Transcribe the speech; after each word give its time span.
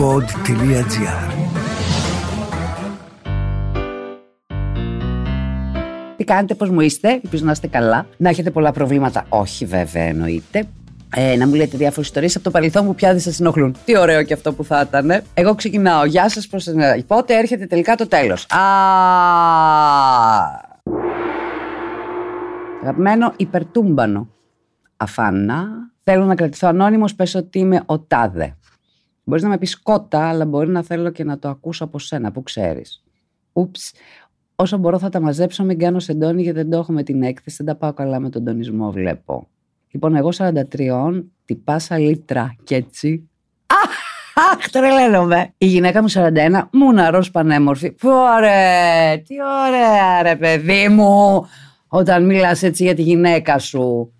pod.gr 0.00 1.32
Τι 6.16 6.24
κάνετε, 6.24 6.54
πώς 6.54 6.70
μου 6.70 6.80
είστε, 6.80 7.20
ελπίζω 7.22 7.44
να 7.44 7.50
είστε 7.50 7.66
καλά. 7.66 8.06
Να 8.16 8.28
έχετε 8.28 8.50
πολλά 8.50 8.72
προβλήματα. 8.72 9.26
Όχι, 9.28 9.64
βέβαια, 9.64 10.02
εννοείται. 10.02 10.64
Ε, 11.16 11.36
να 11.36 11.46
μου 11.46 11.54
λέτε 11.54 11.76
διάφορες 11.76 12.06
ιστορίες 12.06 12.34
από 12.34 12.44
το 12.44 12.50
παρελθόν 12.50 12.86
που 12.86 12.94
πια 12.94 13.10
δεν 13.10 13.20
σας 13.20 13.40
ενοχλούν. 13.40 13.76
Τι 13.84 13.98
ωραίο 13.98 14.22
και 14.22 14.32
αυτό 14.32 14.52
που 14.52 14.64
θα 14.64 14.86
ήταν. 14.88 15.22
Εγώ 15.34 15.54
ξεκινάω. 15.54 16.04
Γεια 16.04 16.28
σας, 16.28 16.46
προς 16.46 16.68
Πότε 17.06 17.36
έρχεται 17.38 17.66
τελικά 17.66 17.94
το 17.94 18.08
τέλος. 18.08 18.46
Α. 18.50 18.58
Αγαπημένο 22.82 23.32
υπερτούμπανο. 23.36 24.28
Αφάνα. 24.96 25.66
Θέλω 26.04 26.24
να 26.24 26.34
κρατηθώ 26.34 26.68
ανώνυμος. 26.68 27.14
Πες 27.14 27.34
ότι 27.34 27.58
είμαι 27.58 27.82
ο 27.86 27.98
τάδε. 27.98 28.54
Μπορείς 29.24 29.42
να 29.42 29.48
με 29.48 29.58
πεις 29.58 29.82
κότα, 29.82 30.28
αλλά 30.28 30.44
μπορεί 30.44 30.68
να 30.68 30.82
θέλω 30.82 31.10
και 31.10 31.24
να 31.24 31.38
το 31.38 31.48
ακούσω 31.48 31.84
από 31.84 31.98
σένα 31.98 32.32
που 32.32 32.42
ξέρεις. 32.42 33.02
Ούψ. 33.52 33.92
Όσο 34.56 34.76
μπορώ 34.76 34.98
θα 34.98 35.08
τα 35.08 35.20
μαζέψω, 35.20 35.64
μην 35.64 35.78
κάνω 35.78 35.98
σεντόνι 35.98 36.42
γιατί 36.42 36.58
δεν 36.58 36.70
το 36.70 36.78
έχω 36.78 36.92
με 36.92 37.02
την 37.02 37.22
έκθεση. 37.22 37.56
Δεν 37.56 37.66
τα 37.66 37.74
πάω 37.74 37.92
καλά 37.92 38.20
με 38.20 38.30
τον 38.30 38.44
τονισμό, 38.44 38.90
βλέπω. 38.90 39.48
Λοιπόν, 39.90 40.16
εγώ 40.16 40.30
43, 40.32 41.24
την 41.44 41.64
πάσα 41.64 41.98
λίτρα 41.98 42.56
και 42.64 42.74
έτσι. 42.74 43.28
Αχ, 44.52 44.70
τρελαίνομαι. 44.70 45.54
Η 45.58 45.66
γυναίκα 45.66 46.02
μου 46.02 46.08
41, 46.10 46.68
μουναρός 46.72 47.30
πανέμορφη. 47.30 47.94
Ωραία, 48.02 49.22
τι 49.22 49.34
ωραία 49.66 50.22
ρε 50.22 50.36
παιδί 50.36 50.88
μου. 50.88 51.44
Όταν 51.88 52.24
μιλάς 52.24 52.62
έτσι 52.62 52.84
για 52.84 52.94
τη 52.94 53.02
γυναίκα 53.02 53.58
σου. 53.58 54.12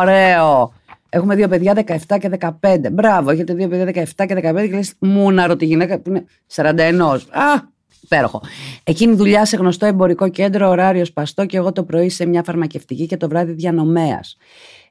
Ωραίο. 0.00 0.72
Έχουμε 1.14 1.34
δύο 1.34 1.48
παιδιά 1.48 1.84
17 1.86 2.18
και 2.20 2.30
15. 2.60 2.76
Μπράβο, 2.92 3.30
έχετε 3.30 3.54
δύο 3.54 3.68
παιδιά 3.68 4.04
17 4.16 4.26
και 4.26 4.34
15 4.34 4.68
και 4.68 4.74
λες 4.74 4.94
μουναρό 4.98 5.56
τη 5.56 5.64
γυναίκα 5.64 5.98
που 5.98 6.10
είναι 6.10 6.24
41. 6.54 7.18
Α, 7.30 7.70
υπέροχο. 8.00 8.42
Εκείνη 8.84 9.14
δουλειά 9.14 9.44
σε 9.44 9.56
γνωστό 9.56 9.86
εμπορικό 9.86 10.28
κέντρο, 10.28 10.68
ωράριο 10.68 11.04
παστό 11.14 11.46
και 11.46 11.56
εγώ 11.56 11.72
το 11.72 11.84
πρωί 11.84 12.08
σε 12.08 12.26
μια 12.26 12.42
φαρμακευτική 12.42 13.06
και 13.06 13.16
το 13.16 13.28
βράδυ 13.28 13.52
διανομέας. 13.52 14.36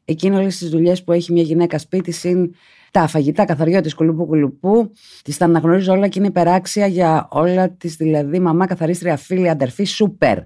Εκείνη 0.05 0.35
όλες 0.35 0.57
τις 0.57 0.69
δουλειές 0.69 1.03
που 1.03 1.11
έχει 1.11 1.31
μια 1.31 1.43
γυναίκα 1.43 1.77
σπίτι 1.77 2.27
είναι 2.27 2.49
τα 2.91 3.07
φαγητά 3.07 3.45
καθαριό 3.45 3.81
τη 3.81 3.95
κουλουπού 3.95 4.25
κουλουπού. 4.25 4.91
Της 5.23 5.37
τα 5.37 5.45
αναγνωρίζω 5.45 5.93
όλα 5.93 6.07
και 6.07 6.19
είναι 6.19 6.27
υπεράξια 6.27 6.87
για 6.87 7.27
όλα 7.31 7.69
τη, 7.69 7.87
δηλαδή 7.87 8.39
μαμά, 8.39 8.65
καθαρίστρια, 8.65 9.17
φίλη, 9.17 9.49
αδερφή, 9.49 9.83
σούπερ. 9.83 10.37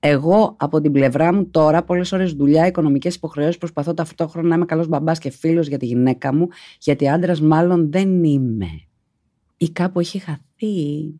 Εγώ 0.00 0.56
από 0.58 0.80
την 0.80 0.92
πλευρά 0.92 1.34
μου 1.34 1.46
τώρα, 1.50 1.82
πολλές 1.82 2.12
ώρες 2.12 2.32
δουλειά, 2.32 2.66
οικονομικές 2.66 3.14
υποχρεώσεις, 3.14 3.58
προσπαθώ 3.58 3.94
ταυτόχρονα 3.94 4.48
να 4.48 4.54
είμαι 4.54 4.64
καλός 4.64 4.88
μπαμπάς 4.88 5.18
και 5.18 5.30
φίλος 5.30 5.66
για 5.66 5.78
τη 5.78 5.86
γυναίκα 5.86 6.34
μου, 6.34 6.48
γιατί 6.78 7.08
άντρας 7.08 7.40
μάλλον 7.40 7.90
δεν 7.90 8.24
είμαι. 8.24 8.68
Ή 9.56 9.70
κάπου 9.70 10.00
έχει 10.00 10.18
χαθεί. 10.18 11.14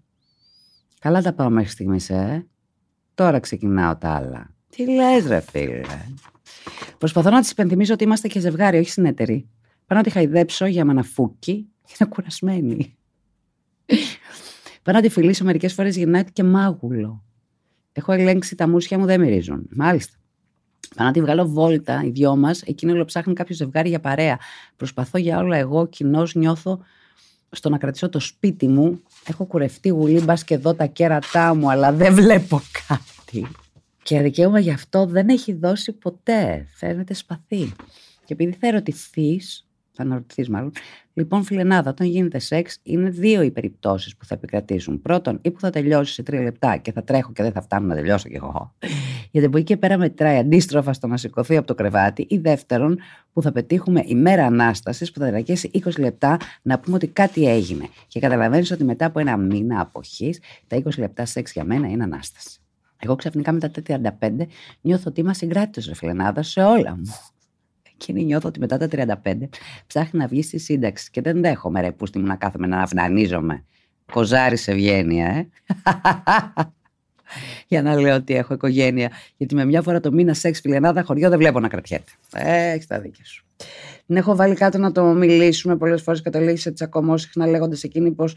Καλά 1.01 1.23
τα 1.23 1.33
πάω 1.33 1.51
μέχρι 1.51 1.71
στιγμής, 1.71 2.11
ε. 2.11 2.47
Τώρα 3.15 3.39
ξεκινάω 3.39 3.97
τα 3.97 4.09
άλλα. 4.09 4.55
Τι 4.69 4.91
λες, 4.91 5.27
ρε 5.27 5.41
φίλε; 5.41 5.81
Προσπαθώ 7.05 7.31
να 7.31 7.41
της 7.41 7.51
υπενθυμίσω 7.51 7.93
ότι 7.93 8.05
είμαστε 8.05 8.29
και 8.29 8.41
ζευγάρι, 8.41 8.79
όχι 8.79 8.91
συνεταιροί. 8.91 9.49
Πάω 9.87 9.99
να 9.99 10.05
τη 10.05 10.11
χαϊδέψω 10.11 10.67
για 10.67 10.85
μαναφούκι 10.85 11.69
και 11.87 11.95
είναι 12.01 12.09
κουρασμένη. 12.09 12.97
Πάω 14.83 14.95
να 14.95 15.01
τη 15.01 15.09
φιλήσω 15.09 15.45
μερικές 15.45 15.73
φορές 15.73 15.97
γυρνάει 15.97 16.25
και 16.33 16.43
μάγουλο. 16.43 17.25
Έχω 17.93 18.13
ελέγξει 18.13 18.55
τα 18.55 18.69
μουσια 18.69 18.99
μου, 18.99 19.05
δεν 19.05 19.21
μυρίζουν. 19.21 19.67
Μάλιστα. 19.71 20.17
Πάω 20.97 21.07
να 21.07 21.13
τη 21.13 21.21
βγάλω 21.21 21.49
βόλτα, 21.49 22.03
οι 22.05 22.11
δυο 22.11 22.37
μας. 22.37 22.63
Εκείνο 22.63 22.93
όλο 22.93 23.05
ψάχνει 23.05 23.33
κάποιο 23.33 23.55
ζευγάρι 23.55 23.89
για 23.89 24.01
παρέα. 24.01 24.39
Προσπαθώ 24.77 25.19
για 25.19 25.39
όλα 25.39 25.57
εγώ, 25.57 25.87
κοινώ 25.87 26.27
νιώθω 26.35 26.81
στο 27.51 27.69
να 27.69 27.79
κρατήσω 27.79 28.09
το 28.09 28.21
σπίτι 28.21 28.69
μου. 28.69 29.03
Έχω 29.27 29.45
κουρευτεί 29.45 29.89
γουλή, 29.89 30.21
μπας 30.21 30.45
και 30.45 30.57
δω 30.57 30.75
τα 30.75 30.87
κέρατά 30.87 31.55
μου, 31.55 31.71
αλλά 31.71 31.93
δεν 31.93 32.15
βλέπω 32.15 32.61
κάτι. 32.89 33.47
Και 34.05 34.21
δικαίωμα 34.21 34.59
γι' 34.59 34.71
αυτό 34.71 35.07
δεν 35.07 35.29
έχει 35.29 35.53
δώσει 35.53 35.93
ποτέ. 35.93 36.67
Φαίνεται 36.75 37.15
σπαθί. 37.15 37.73
Και 38.25 38.33
επειδή 38.33 38.57
θα 38.61 38.67
ερωτηθείς, 38.67 39.69
θα 39.93 40.03
αναρωτηθείς 40.03 40.49
μάλλον, 40.49 40.73
λοιπόν, 41.15 41.45
φιλενάδα, 41.45 41.91
όταν 41.91 42.07
γίνεται 42.07 42.39
σεξ, 42.39 42.79
είναι 42.83 43.11
δύο 43.11 43.43
οι 43.43 43.51
περιπτώσεις 43.51 44.17
που 44.17 44.25
θα 44.25 44.35
επικρατήσουν. 44.35 45.03
Πρώτον, 45.03 45.39
ή 45.43 45.51
που 45.51 45.61
θα 45.61 45.71
τελειώσει 45.71 46.13
σε 46.13 46.23
τρία 46.23 46.43
λεπτά 46.43 46.77
και 46.77 46.93
θα 46.93 47.05
τρέχω 47.05 47.33
και 47.33 47.43
δεν 47.43 47.53
θα 47.53 47.63
φτάνω 47.63 47.87
να 47.87 47.95
τελειώσω 47.95 48.29
κι 48.29 48.37
εγώ. 48.37 48.75
Γιατί 49.31 49.47
από 49.47 49.57
εκεί 49.57 49.67
και 49.67 49.77
πέρα 49.77 49.99
μετράει 49.99 50.39
αντίστροφα 50.39 50.93
στο 50.93 51.07
να 51.07 51.17
σηκωθεί 51.17 51.57
από 51.57 51.67
το 51.67 51.75
κρεβάτι. 51.75 52.27
Ή 52.29 52.39
δεύτερον, 52.39 52.99
που 53.33 53.43
θα 53.43 53.53
πετύχουμε 53.53 54.03
η 54.07 54.15
μέρα 54.15 54.47
ανάστασης 54.47 55.11
που 55.11 55.19
θα 55.19 55.27
διαρκέσει 55.27 55.71
20 55.85 55.99
λεπτά 55.99 56.37
να 56.63 56.79
πούμε 56.79 56.97
ότι 56.97 57.07
κάτι 57.07 57.49
έγινε. 57.49 57.89
Και 58.09 58.21
καταλαβαίνεις 58.21 58.71
ότι 58.71 58.85
μετά 58.85 59.07
από 59.07 59.19
ένα 59.19 59.37
μήνα 59.37 59.81
αποχής, 59.81 60.41
τα 60.67 60.77
20 60.77 60.99
λεπτά 60.99 61.25
σεξ 61.25 61.53
για 61.53 61.65
μένα 61.65 61.89
είναι 61.89 62.03
ανάσταση. 62.03 62.59
Εγώ 63.05 63.17
ξαφνικά 63.17 63.53
μετά 63.53 63.71
τα 63.71 63.83
35 64.21 64.31
νιώθω 64.81 65.05
ότι 65.07 65.21
είμαι 65.21 65.35
συγκράτητο 65.35 65.89
ρεφλενάδα 65.89 66.43
σε 66.43 66.63
όλα 66.63 66.97
μου. 66.97 67.15
Εκείνη 67.95 68.25
νιώθω 68.25 68.49
ότι 68.49 68.61
μετά 68.61 68.77
τα 68.79 68.89
35 69.25 69.35
ψάχνει 69.87 70.21
να 70.21 70.27
βγει 70.27 70.43
στη 70.43 70.59
σύνταξη 70.59 71.11
και 71.11 71.21
δεν 71.21 71.41
δέχομαι 71.41 71.81
ρε 71.81 71.93
που 71.93 72.07
να 72.15 72.37
κάθομαι 72.37 72.67
να 72.67 72.83
αυνανίζομαι. 72.83 73.65
Κοζάρι 74.13 74.57
σε 74.57 74.71
ευγένεια, 74.71 75.27
ε. 75.27 75.49
Για 77.69 77.83
να 77.83 78.01
λέω 78.01 78.17
ότι 78.17 78.35
έχω 78.35 78.55
οικογένεια. 78.55 79.11
Γιατί 79.37 79.55
με 79.55 79.65
μια 79.65 79.83
φορά 79.83 80.01
το 80.01 80.13
μήνα 80.13 80.35
σεξ 80.35 80.61
φιλενάδα 80.61 81.03
χωριό 81.03 81.29
δεν 81.29 81.39
βλέπω 81.39 81.61
να 81.61 81.69
κρατιέται. 81.69 82.11
Ε, 82.33 82.71
έχεις 82.71 82.87
τα 82.87 83.01
δίκια 83.01 83.25
σου. 83.25 83.45
Την 84.07 84.17
έχω 84.17 84.37
βάλει 84.37 84.55
κάτω 84.55 84.79
να 84.79 84.93
το 84.93 85.05
μιλήσουμε 85.05 85.77
πολλές 85.77 86.03
φορές. 86.03 86.21
Καταλήγει 86.21 86.57
σε 86.57 86.71
τσακωμό 86.71 87.17
συχνά 87.17 87.47
λέγοντας 87.47 87.83
εκείνη 87.83 88.11
πως 88.11 88.37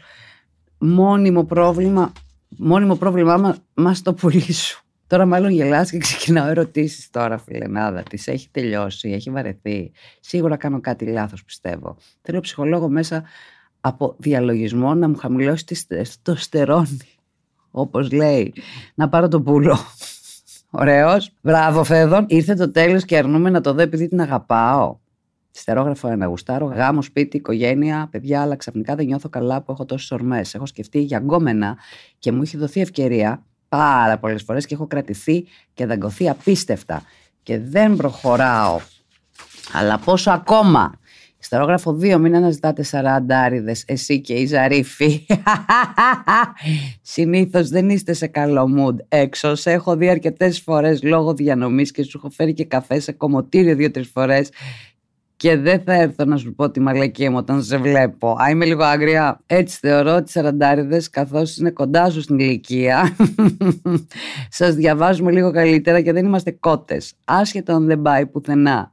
μόνιμο 0.78 1.44
πρόβλημα 1.44 2.12
μόνιμο 2.48 2.96
πρόβλημά 2.96 3.56
μα 3.74 3.94
το 4.02 4.14
πουλί 4.14 4.52
σου. 4.52 4.82
Τώρα 5.06 5.26
μάλλον 5.26 5.50
γελάς 5.50 5.90
και 5.90 5.98
ξεκινάω 5.98 6.48
ερωτήσεις 6.48 7.10
τώρα 7.10 7.38
φιλενάδα. 7.38 8.02
Τη 8.02 8.22
έχει 8.32 8.48
τελειώσει, 8.50 9.10
έχει 9.10 9.30
βαρεθεί. 9.30 9.92
Σίγουρα 10.20 10.56
κάνω 10.56 10.80
κάτι 10.80 11.06
λάθος 11.06 11.44
πιστεύω. 11.44 11.96
Θέλω 12.22 12.40
ψυχολόγο 12.40 12.88
μέσα 12.88 13.24
από 13.80 14.14
διαλογισμό 14.18 14.94
να 14.94 15.08
μου 15.08 15.16
χαμηλώσει 15.16 15.64
το 16.22 16.34
στερόνι. 16.34 16.98
Όπως 17.70 18.12
λέει, 18.12 18.52
να 18.94 19.08
πάρω 19.08 19.28
το 19.28 19.40
πουλό. 19.40 19.78
Ωραίος. 20.70 21.32
Μπράβο 21.42 21.84
Φέδων. 21.84 22.26
Ήρθε 22.28 22.54
το 22.54 22.70
τέλος 22.70 23.04
και 23.04 23.16
αρνούμε 23.16 23.50
να 23.50 23.60
το 23.60 23.72
δω 23.72 23.82
επειδή 23.82 24.08
την 24.08 24.20
αγαπάω. 24.20 24.98
Στερόγραφο 25.50 26.08
ένα 26.08 26.26
γουστάρω, 26.26 26.66
γάμο, 26.66 27.02
σπίτι, 27.02 27.36
οικογένεια, 27.36 28.08
παιδιά, 28.10 28.42
αλλά 28.42 28.56
ξαφνικά 28.56 28.94
δεν 28.94 29.06
νιώθω 29.06 29.28
καλά 29.28 29.62
που 29.62 29.72
έχω 29.72 29.84
τόσες 29.84 30.10
ορμές. 30.10 30.54
Έχω 30.54 30.66
σκεφτεί 30.66 31.00
για 31.00 31.18
γκόμενα 31.18 31.78
και 32.18 32.32
μου 32.32 32.42
έχει 32.42 32.56
δοθεί 32.56 32.80
ευκαιρία 32.80 33.44
πάρα 33.68 34.18
πολλές 34.18 34.42
φορές 34.42 34.66
και 34.66 34.74
έχω 34.74 34.86
κρατηθεί 34.86 35.46
και 35.74 35.86
δαγκωθεί 35.86 36.28
απίστευτα. 36.28 37.02
Και 37.42 37.58
δεν 37.58 37.96
προχωράω. 37.96 38.80
Αλλά 39.72 39.98
πόσο 39.98 40.30
ακόμα. 40.30 40.98
Στερόγραφο 41.38 41.98
2, 42.00 42.16
μην 42.18 42.36
αναζητάτε 42.36 42.84
40 42.90 43.18
άριδες, 43.28 43.84
εσύ 43.86 44.20
και 44.20 44.34
η 44.34 44.46
Ζαρίφη. 44.46 45.26
Συνήθως 47.02 47.68
δεν 47.68 47.88
είστε 47.88 48.12
σε 48.12 48.26
καλό 48.26 48.68
mood 48.78 48.96
έξω. 49.08 49.54
Σε 49.54 49.72
έχω 49.72 49.96
δει 49.96 50.08
αρκετές 50.08 50.60
φορές 50.60 51.02
λόγω 51.02 51.34
διανομής 51.34 51.90
και 51.90 52.02
σου 52.02 52.18
έχω 52.18 52.30
φέρει 52.30 52.52
και 52.52 52.64
καφέ 52.64 53.00
σε 53.00 53.12
κομμωτήριο 53.12 53.74
δύο-τρεις 53.74 54.08
φορές 54.08 54.50
και 55.38 55.56
δεν 55.56 55.80
θα 55.80 55.92
έρθω 55.92 56.24
να 56.24 56.36
σου 56.36 56.54
πω 56.54 56.70
τη 56.70 56.80
μαλακία 56.80 57.30
μου 57.30 57.36
όταν 57.36 57.62
σε 57.62 57.76
βλέπω. 57.76 58.36
Α, 58.42 58.50
είμαι 58.50 58.64
λίγο 58.64 58.82
άγρια. 58.82 59.40
Έτσι 59.46 59.78
θεωρώ 59.78 60.14
ότι 60.14 60.24
οι 60.28 60.30
σαραντάριδες 60.30 61.10
καθώς 61.10 61.56
είναι 61.56 61.70
κοντά 61.70 62.10
σου 62.10 62.20
στην 62.20 62.38
ηλικία 62.38 63.16
σας 64.58 64.74
διαβάζουμε 64.74 65.32
λίγο 65.32 65.50
καλύτερα 65.50 66.00
και 66.00 66.12
δεν 66.12 66.24
είμαστε 66.24 66.50
κότες. 66.50 67.14
Άσχετο 67.24 67.72
αν 67.72 67.86
δεν 67.86 68.02
πάει 68.02 68.26
πουθενά. 68.26 68.92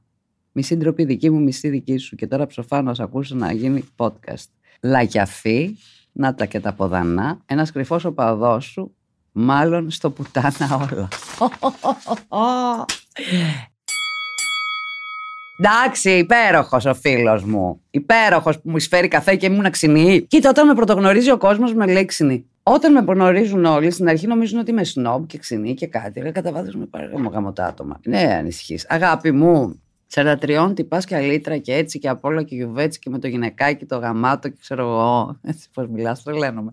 Μισή 0.52 0.76
ντροπή 0.76 1.06
δική 1.06 1.30
μου, 1.30 1.42
μισή 1.42 1.70
δική 1.70 1.98
σου. 1.98 2.16
Και 2.16 2.28
τώρα 2.28 2.48
ψοφάνω 2.48 2.92
να 2.98 3.04
ακούσω 3.04 3.36
να 3.36 3.52
γίνει 3.52 3.84
podcast. 3.96 4.50
Λακιαφή, 4.82 5.76
να 6.12 6.34
τα 6.36 6.46
και 6.46 6.59
τα 6.59 6.74
ποδανά, 6.74 7.41
ένας 7.46 7.72
κρυφός 7.72 8.06
οπαδός 8.06 8.66
σου, 8.66 8.96
μάλλον 9.32 9.91
στο 9.91 10.09
πουτάνα 10.09 10.88
όλα. 10.91 11.08
Εντάξει, 15.59 16.09
υπέροχος 16.09 16.85
ο 16.85 16.93
φίλος 16.93 17.43
μου. 17.43 17.81
Υπέροχος 17.90 18.55
που 18.55 18.69
μου 18.69 18.75
εισφέρει 18.75 19.07
καφέ 19.07 19.35
και 19.35 19.46
ήμουν 19.46 19.69
ξυνή. 19.69 20.22
Κοίτα, 20.22 20.49
όταν 20.49 20.67
με 20.67 20.73
πρωτογνωρίζει 20.73 21.31
ο 21.31 21.37
κόσμος 21.37 21.73
με 21.73 21.85
λέει 21.85 22.05
ξυνή. 22.05 22.46
Όταν 22.63 22.91
με 22.91 23.13
γνωρίζουν 23.13 23.66
όλοι, 23.66 23.91
στην 23.91 24.07
αρχή 24.07 24.28
νομίζουν 24.28 24.59
ότι 24.59 24.72
είμαι 24.72 24.84
σνόμπ 24.84 25.25
και 25.25 25.37
ξυνή 25.37 25.73
και 25.73 25.87
κάτι. 25.87 26.19
Αλλά 26.22 26.31
κατά 26.31 26.52
βάθο 26.52 26.78
με 26.78 26.85
πάρει 26.85 27.09
γαμώ 27.31 27.53
τα 27.53 27.66
άτομα. 27.66 27.99
Ναι, 28.05 28.35
ανησυχείς. 28.40 28.85
Αγάπη 28.90 29.31
μου, 29.31 29.81
43 30.13 30.72
τι 30.75 30.84
πα 30.84 30.99
και 30.99 31.16
αλήτρα 31.16 31.57
και 31.57 31.73
έτσι 31.73 31.99
και 31.99 32.09
απ' 32.09 32.25
όλα 32.25 32.43
και 32.43 32.55
γιουβέτσι 32.55 32.99
και 32.99 33.09
με 33.09 33.19
το 33.19 33.28
γυναικάκι, 33.28 33.85
το 33.85 33.97
γαμάτο 33.97 34.49
και 34.49 34.57
ξέρω 34.59 34.81
εγώ. 34.81 35.40
Έτσι 35.41 35.69
πώς 35.73 35.87
μιλάς, 35.87 36.23
τρελαίνομαι. 36.23 36.72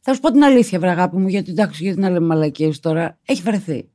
Θα 0.00 0.14
σου 0.14 0.20
πω 0.20 0.30
την 0.30 0.42
αλήθεια, 0.42 0.78
βρε 0.78 0.90
αγάπη 0.90 1.16
μου, 1.16 1.28
γιατί 1.28 1.50
εντάξει, 1.50 1.84
γιατί 1.84 2.00
να 2.00 2.10
λέμε 2.10 2.26
μαλακίες 2.26 2.80
τώρα. 2.80 3.18
Έχει 3.26 3.42
βρεθεί. 3.42 3.88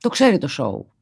Το 0.00 0.08
ξέρει 0.08 0.38
το 0.38 0.48
σοου. 0.48 0.92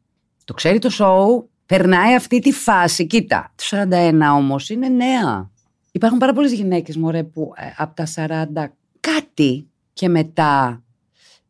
Το 0.45 0.55
ξέρει 0.55 0.79
το 0.79 0.91
σοου 0.91 1.50
περνάει 1.71 2.15
αυτή 2.15 2.39
τη 2.39 2.53
φάση. 2.53 3.07
Κοίτα, 3.07 3.53
το 3.55 3.79
41 3.91 4.21
όμως 4.35 4.69
είναι 4.69 4.89
νέα. 4.89 5.51
Υπάρχουν 5.93 6.19
πάρα 6.19 6.33
πολλές 6.33 6.53
γυναίκες, 6.53 6.97
μωρέ, 6.97 7.23
που 7.25 7.53
ε, 7.57 7.63
από 7.77 7.95
τα 7.95 8.07
40 8.15 8.73
κάτι 9.01 9.69
και 9.93 10.09
μετά 10.09 10.83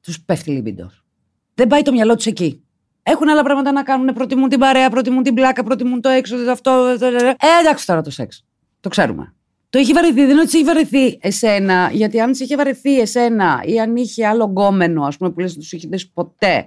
τους 0.01 0.21
πέφτει 0.21 0.51
λίμπιντος. 0.51 1.05
Δεν 1.55 1.67
πάει 1.67 1.83
το 1.83 1.93
μυαλό 1.93 2.17
τους 2.17 2.27
εκεί. 2.27 2.63
Έχουν 3.03 3.29
άλλα 3.29 3.43
πράγματα 3.43 3.73
να 3.73 3.83
κάνουν. 3.83 4.15
Προτιμούν 4.15 4.49
την 4.49 4.59
παρέα, 4.59 4.91
προτιμούν 4.91 5.23
την 5.23 5.35
πλάκα, 5.35 5.63
προτιμούν 5.63 6.01
το 6.01 6.09
έξω, 6.09 6.37
αυτό. 6.51 6.97
Ε, 7.01 7.61
εντάξει 7.61 7.87
τώρα 7.87 8.03
το 8.03 8.11
σεξ. 8.11 8.45
Το 8.81 8.89
ξέρουμε. 8.89 9.35
Το 9.71 9.79
έχει 9.79 9.93
βαρεθεί. 9.93 10.21
Δεν 10.21 10.31
είναι 10.31 10.41
ότι 10.41 10.57
έχει 10.57 10.65
βαρεθεί 10.65 11.19
εσένα, 11.21 11.91
γιατί 11.93 12.21
αν 12.21 12.35
σε 12.35 12.45
είχε 12.45 12.57
βαρεθεί 12.57 13.01
εσένα 13.01 13.63
ή 13.65 13.81
αν 13.81 13.97
είχε 13.97 14.27
άλλο 14.27 14.45
γκόμενο, 14.45 15.05
ας 15.05 15.17
πούμε, 15.17 15.31
που 15.31 15.41
λες, 15.41 15.53
δεν 15.53 15.61
τους 15.61 15.73
είχε 15.73 15.89
δει 15.91 16.07
ποτέ. 16.07 16.67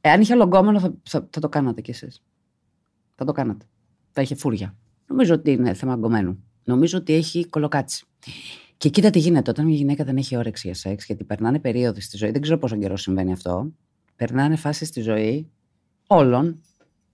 Ε, 0.00 0.10
αν 0.10 0.20
είχε 0.20 0.32
άλλο 0.32 0.44
γκόμενο, 0.44 0.80
θα, 0.80 0.94
θα, 1.02 1.28
θα 1.30 1.40
το 1.40 1.48
κάνατε 1.48 1.80
κι 1.80 1.90
εσείς. 1.90 2.22
Θα 3.14 3.24
το 3.24 3.32
κάνατε. 3.32 3.64
Θα 4.10 4.22
είχε 4.22 4.34
φούρια. 4.34 4.76
Νομίζω 5.06 5.34
ότι 5.34 5.50
είναι 5.50 5.74
θέμα 5.74 5.96
γκομένου. 5.96 6.44
Νομίζω 6.64 6.98
ότι 6.98 7.12
έχει 7.12 7.46
κολοκάτσει. 7.46 8.04
Και 8.76 8.88
κοίτα 8.88 9.10
τι 9.10 9.18
γίνεται 9.18 9.50
όταν 9.50 9.66
μια 9.66 9.76
γυναίκα 9.76 10.04
δεν 10.04 10.16
έχει 10.16 10.36
όρεξη 10.36 10.66
για 10.66 10.76
σεξ, 10.76 11.06
γιατί 11.06 11.24
περνάνε 11.24 11.58
περίοδοι 11.58 12.00
στη 12.00 12.16
ζωή. 12.16 12.30
Δεν 12.30 12.40
ξέρω 12.40 12.58
πόσο 12.58 12.76
καιρό 12.76 12.96
συμβαίνει 12.96 13.32
αυτό. 13.32 13.72
Περνάνε 14.16 14.56
φάσεις 14.56 14.88
στη 14.88 15.00
ζωή 15.00 15.50
όλων, 16.06 16.62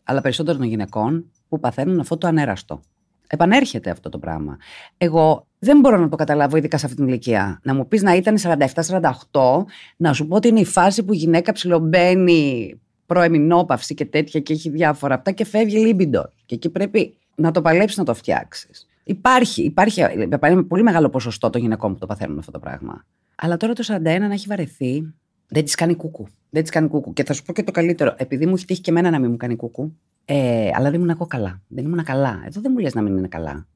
αλλά 0.05 0.21
περισσότερων 0.21 0.61
των 0.61 0.69
γυναικών, 0.69 1.31
που 1.49 1.61
παθαίνουν 1.61 2.01
αυτό 2.01 2.17
το 2.17 2.27
ανέραστο. 2.27 2.81
Επανέρχεται 3.27 3.91
αυτό 3.91 4.09
το 4.09 4.19
πράγμα. 4.19 4.57
Εγώ 4.97 5.47
δεν 5.59 5.81
μπορώ 5.81 5.97
να 5.97 6.09
το 6.09 6.17
καταλάβω, 6.17 6.57
ειδικά 6.57 6.79
σε 6.79 6.87
αυτή 6.87 6.99
την 6.99 7.09
ηλικία. 7.09 7.61
Να 7.63 7.75
μου 7.75 7.89
πεις 7.89 8.03
να 8.03 8.15
ήταν 8.15 8.37
47-48, 8.39 9.65
να 9.97 10.13
σου 10.13 10.27
πω 10.27 10.37
ότι 10.37 10.49
είναι 10.49 10.61
η 10.61 10.65
φάση 10.65 11.05
που 11.05 11.13
η 11.13 11.17
γυναίκα 11.17 11.53
ψιλομπαίνει 11.53 12.73
προεμινόπαυση 13.09 13.95
και 13.95 14.05
τέτοια 14.05 14.41
και 14.41 14.53
έχει 14.53 14.71
διάφορα 14.71 15.15
αυτά 15.15 15.31
και 15.31 15.45
φεύγει 15.45 15.79
λίμπιντο. 15.79 16.33
Και 16.47 16.55
εκεί 16.55 16.71
πρέπει 16.71 17.17
να 17.35 17.51
το 17.51 17.63
παλέψεις 17.63 17.99
να 17.99 18.05
το 18.05 18.15
φτιάξεις. 18.15 18.87
Υπάρχει, 19.05 19.63
υπάρχει 19.63 20.05
είναι 20.15 20.63
πολύ 20.63 20.83
μεγάλο 20.83 21.09
ποσοστό 21.09 21.51
των 21.51 21.61
γυναικών 21.61 21.93
που 21.93 21.99
το 21.99 22.07
παθαίνουν 22.07 22.39
αυτό 22.39 22.51
το 22.51 22.59
πράγμα. 22.59 23.05
Αλλά 23.35 23.57
τώρα 23.57 23.73
το 23.73 23.85
41 23.87 24.01
να 24.03 24.33
έχει 24.33 24.47
βαρεθεί, 24.49 25.15
δεν 25.49 25.65
της 25.65 25.75
κάνει 25.75 25.95
κούκου. 25.95 26.27
Δεν 26.51 26.63
της 26.63 26.71
κάνει 26.71 26.89
κούκου. 26.89 27.13
Και 27.13 27.25
θα 27.25 27.33
σου 27.33 27.43
πω 27.43 27.53
και 27.53 27.63
το 27.63 27.73
καλύτερο. 27.73 28.15
Επειδή 28.17 28.47
μου 28.47 28.55
έχει 28.55 28.65
τύχει 28.65 28.81
και 28.81 28.91
εμένα 28.91 29.11
να 29.11 29.19
μην 29.19 29.31
μου 29.31 29.37
κάνει 29.37 29.57
κούκου, 29.57 29.97
ε, 30.25 30.71
αλλά 30.75 30.91
δεν 30.91 30.95
ήμουν 30.95 31.11
εγώ 31.11 31.27
καλά. 31.27 31.63
Δεν 31.69 31.85
ήμουν 31.85 32.05
καλά. 32.05 32.43
Εδώ 32.47 32.61
δεν 32.61 32.73
μου 32.75 32.79
λες 32.79 32.95
να 32.95 33.03
μην 33.03 33.17
είναι 33.17 33.29
καλά. 33.29 33.67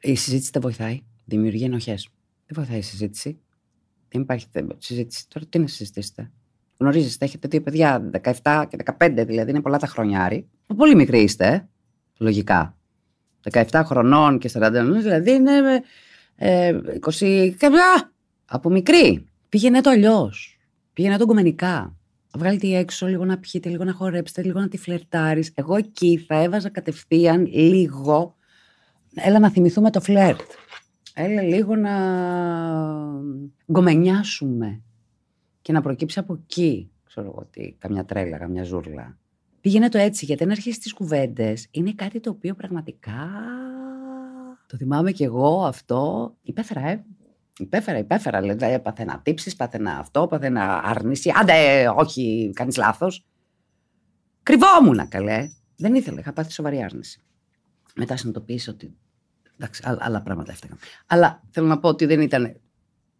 Η 0.00 0.14
συζήτηση 0.14 0.50
δεν 0.52 0.62
βοηθάει. 0.62 1.00
Δημιουργεί 1.24 1.64
ενοχές. 1.64 2.08
Δεν 2.46 2.56
βοηθάει 2.56 2.78
η 2.78 2.82
συζήτηση. 2.82 3.40
Δεν 4.08 4.20
υπάρχει 4.22 4.46
συζήτηση. 4.78 5.28
Τώρα 5.28 5.46
τι 5.46 5.58
να 5.58 5.66
συζητήσετε; 5.66 6.30
Γνωρίζεστε, 6.80 7.24
έχετε 7.24 7.48
δύο 7.48 7.62
παιδιά, 7.62 8.10
17 8.42 8.64
και 8.68 8.76
15 8.98 9.24
δηλαδή, 9.26 9.50
είναι 9.50 9.60
πολλά 9.60 9.78
τα 9.78 9.86
χρονιάρι. 9.86 10.48
Πολύ 10.76 10.94
μικροί 10.94 11.22
είστε, 11.22 11.68
λογικά. 12.18 12.76
17 13.50 13.82
χρονών 13.84 14.38
και 14.38 14.50
40 14.52 14.70
δηλαδή 15.00 15.30
είναι 15.30 15.52
ε, 16.36 16.78
20 17.18 17.50
κάποια. 17.58 18.12
Από 18.44 18.70
μικρή. 18.70 19.26
Πήγαινε 19.48 19.80
το 19.80 19.90
αλλιώς. 19.90 20.58
Πήγαινε 20.92 21.16
το 21.16 21.26
κομμενικά. 21.26 21.96
Βγάλετε 22.36 22.76
έξω, 22.76 23.06
λίγο 23.06 23.24
να 23.24 23.38
πιείτε, 23.38 23.68
λίγο 23.68 23.84
να 23.84 23.92
χορέψετε, 23.92 24.42
λίγο 24.42 24.60
να 24.60 24.68
τη 24.68 24.78
φλερτάρεις. 24.78 25.52
Εγώ 25.54 25.76
εκεί 25.76 26.24
θα 26.26 26.42
έβαζα 26.42 26.68
κατευθείαν 26.68 27.46
λίγο. 27.46 28.36
Έλα 29.14 29.38
να 29.38 29.50
θυμηθούμε 29.50 29.90
το 29.90 30.00
φλερτ. 30.00 30.40
Έλα 31.14 31.42
λίγο 31.42 31.76
να 31.76 31.90
γκομενιάσουμε 33.72 34.82
και 35.70 35.76
να 35.76 35.82
προκύψει 35.82 36.18
από 36.18 36.32
εκεί, 36.42 36.90
ξέρω 37.04 37.26
εγώ 37.26 37.46
τι, 37.50 37.72
καμιά 37.72 38.04
τρέλα, 38.04 38.38
καμιά 38.38 38.64
ζούρλα. 38.64 39.18
Πήγαινε 39.60 39.88
το 39.88 39.98
έτσι, 39.98 40.24
γιατί 40.24 40.42
αν 40.42 40.50
αρχίσεις 40.50 40.78
τις 40.78 40.92
κουβέντες, 40.92 41.68
είναι 41.70 41.92
κάτι 41.92 42.20
το 42.20 42.30
οποίο 42.30 42.54
πραγματικά. 42.54 43.28
Το 44.66 44.76
θυμάμαι 44.76 45.12
κι 45.12 45.22
εγώ 45.22 45.64
αυτό. 45.64 46.32
Υπέφερα, 46.42 46.88
ε. 46.88 47.04
Υπέφερα, 47.58 47.98
υπέφερα. 47.98 48.40
Δηλαδή, 48.40 48.64
έπαθε 48.64 49.04
να 49.04 49.20
τύψει, 49.20 49.56
πάθε 49.56 49.78
να 49.78 49.92
αυτό, 49.92 50.26
πάθε 50.26 50.48
να 50.48 50.74
άρνηση. 50.74 51.32
Άντε, 51.34 51.88
όχι, 51.96 52.50
κάνεις 52.54 52.76
λάθος. 52.76 53.26
Κρυβόμουν, 54.42 55.08
καλέ. 55.08 55.50
Δεν 55.76 55.94
ήθελα, 55.94 56.20
είχα 56.20 56.32
πάθει 56.32 56.52
σοβαρή 56.52 56.82
άρνηση. 56.82 57.20
Μετά 57.94 58.16
συνειδητοποίησα 58.16 58.72
ότι. 58.72 58.96
Εντάξει, 59.58 59.82
άλλα 59.84 60.22
πράγματα 60.22 60.52
έφταγαν. 60.52 60.78
Αλλά 61.06 61.42
θέλω 61.50 61.66
να 61.66 61.78
πω 61.78 61.88
ότι 61.88 62.04
δεν 62.06 62.20
ήταν 62.20 62.60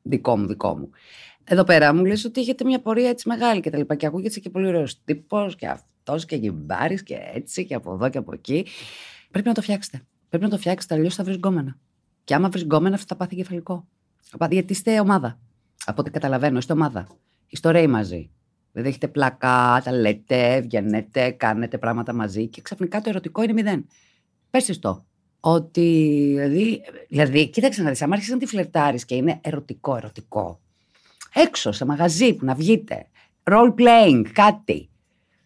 δικό 0.02 0.36
μου, 0.38 0.46
δικό 0.46 0.76
μου. 0.76 0.90
Εδώ 1.52 1.64
πέρα 1.64 1.94
μου 1.94 2.04
λες 2.04 2.24
ότι 2.24 2.40
έχετε 2.40 2.64
μια 2.64 2.80
πορεία 2.80 3.08
έτσι 3.08 3.28
μεγάλη 3.28 3.60
και 3.60 3.70
τα 3.70 3.78
λοιπά. 3.78 3.94
Και 3.94 4.06
ακούγεται 4.06 4.40
και 4.40 4.50
πολύ 4.50 4.66
ωραίος 4.66 5.04
τύπος 5.04 5.56
και 5.56 5.66
αυτός 5.66 6.24
και 6.24 6.36
γυμπάρι 6.36 7.02
και 7.02 7.18
έτσι 7.34 7.64
και 7.64 7.74
από 7.74 7.92
εδώ 7.92 8.08
και 8.08 8.18
από 8.18 8.32
εκεί. 8.32 8.66
Πρέπει 9.30 9.48
να 9.48 9.54
το 9.54 9.62
φτιάξετε. 9.62 10.02
Πρέπει 10.28 10.44
να 10.44 10.50
το 10.50 10.58
φτιάξετε, 10.58 10.94
αλλιώς 10.94 11.14
θα 11.14 11.24
βρει 11.24 11.34
γκόμενα. 11.34 11.78
Και 12.24 12.34
άμα 12.34 12.48
βρει 12.48 12.62
γκόμενα, 12.62 12.94
αυτό 12.94 13.06
θα 13.06 13.16
πάθει 13.16 13.36
κεφαλικό. 13.36 13.88
Γιατί 14.50 14.72
είστε 14.72 15.00
ομάδα. 15.00 15.38
Από 15.84 16.00
ό,τι 16.00 16.10
καταλαβαίνω, 16.10 16.58
είστε 16.58 16.72
ομάδα. 16.72 17.06
Είστε 17.46 17.68
ωραίοι 17.68 17.86
μαζί. 17.86 18.30
Δεν 18.72 18.84
έχετε 18.84 19.08
πλάκα, 19.08 19.80
τα 19.84 19.92
λέτε, 19.92 20.60
βγαίνετε, 20.60 21.30
κάνετε 21.30 21.78
πράγματα 21.78 22.12
μαζί 22.12 22.48
και 22.48 22.62
ξαφνικά 22.62 23.00
το 23.00 23.08
ερωτικό 23.08 23.42
είναι 23.42 23.52
μηδέν. 23.52 23.86
Πες 24.50 24.78
το. 24.78 25.04
Ότι, 25.40 25.80
δηλαδή, 26.36 26.80
δηλαδή 27.08 27.48
κοίταξε 27.48 27.82
να 27.82 27.90
δεις, 27.90 28.02
αν 28.02 28.12
άρχισες 28.12 28.32
να 28.32 28.38
τη 28.38 28.46
φλερτάρεις 28.46 29.04
και 29.04 29.14
είναι 29.14 29.40
ερωτικό, 29.42 29.96
ερωτικό, 29.96 30.60
έξω, 31.34 31.72
σε 31.72 31.84
μαγαζί 31.84 32.34
που 32.34 32.44
να 32.44 32.54
βγείτε. 32.54 33.06
Role 33.42 33.74
playing, 33.78 34.22
κάτι. 34.32 34.90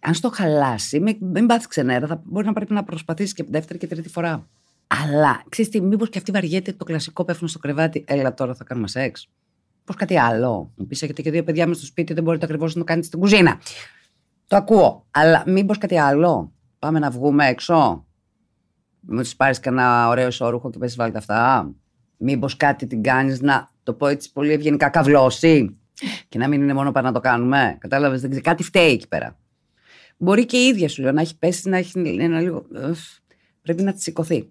Αν 0.01 0.15
στο 0.15 0.31
χαλάσει, 0.31 1.01
μην, 1.01 1.17
μην 1.21 1.47
πάθεις 1.47 1.67
ξενέρα, 1.67 2.07
θα 2.07 2.23
μπορεί 2.25 2.47
να 2.47 2.53
πρέπει 2.53 2.73
να 2.73 2.85
προσπαθήσεις 2.85 3.35
και 3.35 3.45
δεύτερη 3.49 3.79
και 3.79 3.87
τρίτη 3.87 4.09
φορά. 4.09 4.49
Αλλά 4.87 5.43
ξέρεις 5.49 5.71
τι, 5.71 5.81
μήπως 5.81 6.09
και 6.09 6.19
αυτή 6.19 6.31
βαριέται 6.31 6.73
το 6.73 6.85
κλασικό 6.85 7.25
πέφτουν 7.25 7.49
στο 7.49 7.59
κρεβάτι. 7.59 8.05
Έλα 8.07 8.35
τώρα 8.35 8.55
θα 8.55 8.65
κάνουμε 8.65 8.89
σεξ. 8.89 9.29
Πώς 9.85 9.97
κάτι 9.97 10.19
άλλο. 10.19 10.73
Μου 10.77 10.87
πεις 10.87 11.03
έχετε 11.03 11.23
και 11.23 11.31
δύο 11.31 11.45
παιδιά 11.45 11.67
μες 11.67 11.77
στο 11.77 11.87
σπίτι, 11.87 12.15
δεν 12.15 12.23
μπορείτε 12.23 12.45
ακριβώς 12.45 12.75
να 12.75 12.81
το 12.81 12.87
κάνετε 12.87 13.07
στην 13.07 13.19
κουζίνα. 13.19 13.61
Το 14.47 14.57
ακούω. 14.57 15.07
Αλλά 15.11 15.43
μήπως 15.47 15.79
κάτι 15.79 15.99
άλλο. 15.99 16.53
Πάμε 16.79 16.99
να 16.99 17.11
βγούμε 17.11 17.47
έξω. 17.47 18.07
Μου 19.01 19.23
τη 19.23 19.33
πάρεις 19.37 19.61
κανένα 19.61 20.09
ωραίο 20.09 20.27
ισόρουχο 20.27 20.71
και 20.71 20.79
πέσει 20.79 20.97
βάλτε 20.97 21.19
αυτά. 21.19 21.71
Μήπως 22.17 22.57
κάτι 22.57 22.87
την 22.87 23.03
κάνεις 23.03 23.41
να 23.41 23.69
το 23.85 23.93
πω 23.93 24.07
έτσι 24.07 24.33
πολύ 24.33 24.53
ευγενικά, 24.53 24.89
καυλώσει. 24.89 25.77
Και 26.29 26.39
να 26.39 26.49
μην 26.49 26.63
είναι 26.63 26.75
μόνο 26.75 26.93
πάνω 26.93 27.07
να 27.07 27.13
το 27.13 27.21
κάνουμε. 27.21 27.77
Κατάλαβες, 27.81 28.21
δεν 28.21 28.31
ξέρω. 28.31 28.45
Κάτι 28.45 28.63
φταίει 28.63 28.93
εκεί 28.93 29.09
πέρα. 29.09 29.39
Μπορεί 30.17 30.47
και 30.47 30.57
η 30.57 30.67
ίδια 30.67 30.89
σου 30.89 31.03
λέω 31.03 31.13
να 31.13 31.21
έχει 31.21 31.39
πέσει, 31.39 31.69
να 31.69 31.77
έχει 31.77 32.17
ένα 32.19 32.41
λίγο. 32.41 32.67
Πρέπει 33.63 33.83
να 33.83 33.93
τη 33.93 34.03
σηκωθεί. 34.03 34.49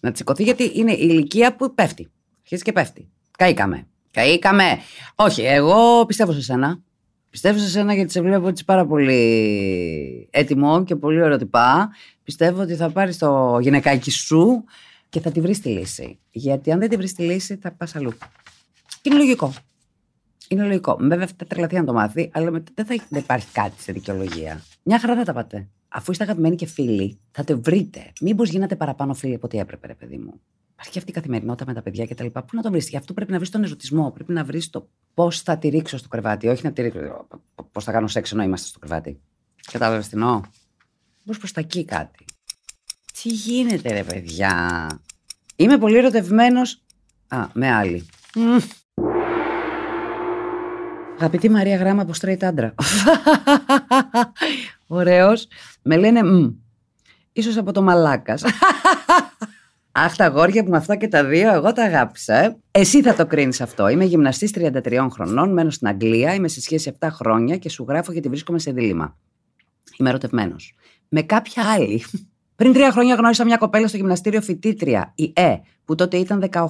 Να 0.00 0.10
τη 0.10 0.16
σηκωθεί 0.16 0.42
γιατί 0.42 0.70
είναι 0.74 0.92
η 0.92 0.98
ηλικία 1.00 1.56
που 1.56 1.74
πέφτει. 1.74 2.10
Αρχίζει 2.40 2.62
και 2.62 2.72
πέφτει. 2.72 3.08
Καήκαμε. 3.38 3.86
Καήκαμε. 4.10 4.78
Όχι, 5.14 5.42
εγώ 5.42 6.06
πιστεύω 6.06 6.32
σε 6.32 6.42
σένα. 6.42 6.82
Πιστεύω 7.30 7.58
σε 7.58 7.68
σένα 7.68 7.94
γιατί 7.94 8.12
σε 8.12 8.20
βλέπω 8.22 8.48
έτσι 8.48 8.64
πάρα 8.64 8.86
πολύ 8.86 10.28
έτοιμο 10.30 10.84
και 10.84 10.96
πολύ 10.96 11.18
ερωτυπά. 11.18 11.90
Πιστεύω 12.22 12.62
ότι 12.62 12.74
θα 12.74 12.90
πάρεις 12.90 13.18
το 13.18 13.58
γυναικάκι 13.60 14.10
σου 14.10 14.64
και 15.08 15.20
θα 15.20 15.30
τη 15.30 15.40
βρεις 15.40 15.60
τη 15.60 15.68
λύση. 15.68 16.18
Γιατί 16.30 16.72
αν 16.72 16.78
δεν 16.78 16.88
τη 16.88 16.96
βρεις 16.96 17.14
τη 17.14 17.22
λύση, 17.22 17.56
θα 17.56 17.72
πας 17.72 17.96
αλλού. 17.96 18.12
Και 19.00 19.08
είναι 19.08 19.18
λογικό. 19.18 19.52
Είναι 20.48 20.64
λογικό. 20.64 20.96
Βέβαια, 21.00 21.26
θα 21.26 21.46
τρελαθεί 21.46 21.74
να 21.74 21.84
το 21.84 21.92
μάθει, 21.92 22.30
αλλά 22.32 22.50
δεν 22.50 22.86
θα 22.86 22.96
δεν 23.08 23.20
υπάρχει 23.20 23.46
κάτι 23.52 23.82
σε 23.82 23.92
δικαιολογία. 23.92 24.62
Μια 24.82 24.98
χαρά 24.98 25.16
θα 25.16 25.24
τα 25.24 25.32
πάτε. 25.32 25.68
Αφού 25.88 26.10
είστε 26.10 26.24
αγαπημένοι 26.24 26.56
και 26.56 26.66
φίλοι, 26.66 27.18
θα 27.30 27.44
το 27.44 27.60
βρείτε. 27.60 28.12
Μήπως 28.20 28.48
γίνατε 28.50 28.76
παραπάνω 28.76 29.14
φίλοι 29.14 29.34
από 29.34 29.46
ό,τι 29.46 29.58
έπρεπε, 29.58 29.86
ρε 29.86 29.94
παιδί 29.94 30.16
μου. 30.16 30.40
Υπάρχει 30.72 30.98
αυτή 30.98 31.10
η 31.10 31.14
καθημερινότητα 31.14 31.64
με 31.66 31.74
τα 31.74 31.82
παιδιά 31.82 32.06
κτλ. 32.06 32.26
Πού 32.26 32.46
να 32.52 32.62
το 32.62 32.70
βρεις; 32.70 32.88
Γι' 32.88 32.96
αυτό 32.96 33.12
πρέπει 33.12 33.30
να 33.30 33.36
βρεις 33.36 33.50
τον 33.50 33.64
ερωτισμό. 33.64 34.10
Πρέπει 34.10 34.32
να 34.32 34.44
βρεις 34.44 34.70
το 34.70 34.88
πώς 35.14 35.40
θα 35.40 35.58
τη 35.58 35.68
ρίξω 35.68 35.98
στο 35.98 36.08
κρεβάτι. 36.08 36.48
Όχι 36.48 36.64
να 36.64 36.72
τη 36.72 36.82
ρίξω. 36.82 37.26
Πώς 37.72 37.84
θα 37.84 37.92
κάνω 37.92 38.06
σεξ 38.06 38.32
ενώ 38.32 38.42
είμαστε 38.42 38.68
στο 38.68 38.78
κρεβάτι. 38.78 39.20
Κατάλαβες 39.72 40.08
τι 40.08 40.16
εννοώ; 40.16 40.40
Πώ 41.24 41.34
προς 41.38 41.52
τα 41.52 41.60
εκεί 41.60 41.84
κάτι. 41.84 42.24
Τι 43.22 43.28
γίνεται, 43.28 43.92
ρε 43.92 44.04
παιδιά; 44.04 44.86
Είμαι 45.56 45.78
πολύ 45.78 45.96
ερωτευμένος. 45.96 46.82
Α, 47.28 47.46
με 47.52 47.70
άλλη. 47.70 48.06
Αγαπητή 51.18 51.48
Μαρία 51.48 51.76
Γράμμα 51.76 52.02
από 52.02 52.12
straight 52.20 52.42
άντρα. 52.44 52.74
Ωραίος. 54.86 55.48
Με 55.82 55.96
λένε 55.96 56.22
μ. 56.22 56.50
Ίσως 57.32 57.56
από 57.56 57.72
το 57.72 57.82
μαλάκας. 57.82 58.42
Αχ, 59.92 60.16
τα 60.16 60.26
γόρια 60.28 60.64
που 60.64 60.70
με 60.70 60.76
αυτά 60.76 60.96
και 60.96 61.08
τα 61.08 61.24
δύο, 61.24 61.52
εγώ 61.52 61.72
τα 61.72 61.84
αγάπησα. 61.84 62.34
Ε. 62.34 62.56
Εσύ 62.70 63.02
θα 63.02 63.14
το 63.14 63.26
κρίνεις 63.26 63.60
αυτό. 63.60 63.88
Είμαι 63.88 64.04
γυμναστής 64.04 64.52
33 64.54 65.06
χρονών, 65.10 65.52
μένω 65.52 65.70
στην 65.70 65.88
Αγγλία, 65.88 66.34
είμαι 66.34 66.48
σε 66.48 66.60
σχέση 66.60 66.96
7 67.00 67.08
χρόνια 67.10 67.56
και 67.56 67.68
σου 67.68 67.84
γράφω 67.88 68.12
γιατί 68.12 68.28
βρίσκομαι 68.28 68.58
σε 68.58 68.72
δίλημα. 68.72 69.16
Είμαι 69.98 70.08
ερωτευμένος. 70.08 70.74
Με 71.08 71.22
κάποια 71.22 71.70
άλλη. 71.70 72.04
Πριν 72.56 72.72
τρία 72.72 72.92
χρόνια 72.92 73.14
γνώρισα 73.14 73.44
μια 73.44 73.56
κοπέλα 73.56 73.88
στο 73.88 73.96
γυμναστήριο 73.96 74.40
φοιτήτρια, 74.40 75.12
η 75.14 75.32
Ε, 75.34 75.56
που 75.84 75.94
τότε 75.94 76.16
ήταν 76.16 76.50
18 76.50 76.64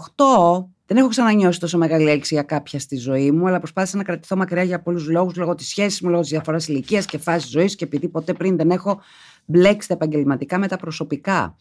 δεν 0.88 0.96
έχω 0.96 1.08
ξανανιώσει 1.08 1.60
τόσο 1.60 1.78
μεγάλη 1.78 2.10
έλξη 2.10 2.34
για 2.34 2.42
κάποια 2.42 2.78
στη 2.78 2.96
ζωή 2.96 3.30
μου, 3.30 3.46
αλλά 3.46 3.58
προσπάθησα 3.58 3.96
να 3.96 4.02
κρατηθώ 4.02 4.36
μακριά 4.36 4.62
για 4.62 4.82
πολλούς 4.82 5.08
λόγους, 5.08 5.36
λόγω 5.36 5.54
της 5.54 5.68
σχέσης 5.68 6.00
μου, 6.00 6.08
λόγω 6.08 6.20
της 6.20 6.30
διαφοράς 6.30 6.68
ηλικίας 6.68 7.04
και 7.04 7.18
φάσης 7.18 7.50
ζωής 7.50 7.74
και 7.74 7.84
επειδή 7.84 8.08
ποτέ 8.08 8.32
πριν 8.32 8.56
δεν 8.56 8.70
έχω 8.70 9.00
μπλέξει 9.44 9.88
τα 9.88 9.94
επαγγελματικά 9.94 10.58
με 10.58 10.68
τα 10.68 10.76
προσωπικά. 10.76 11.56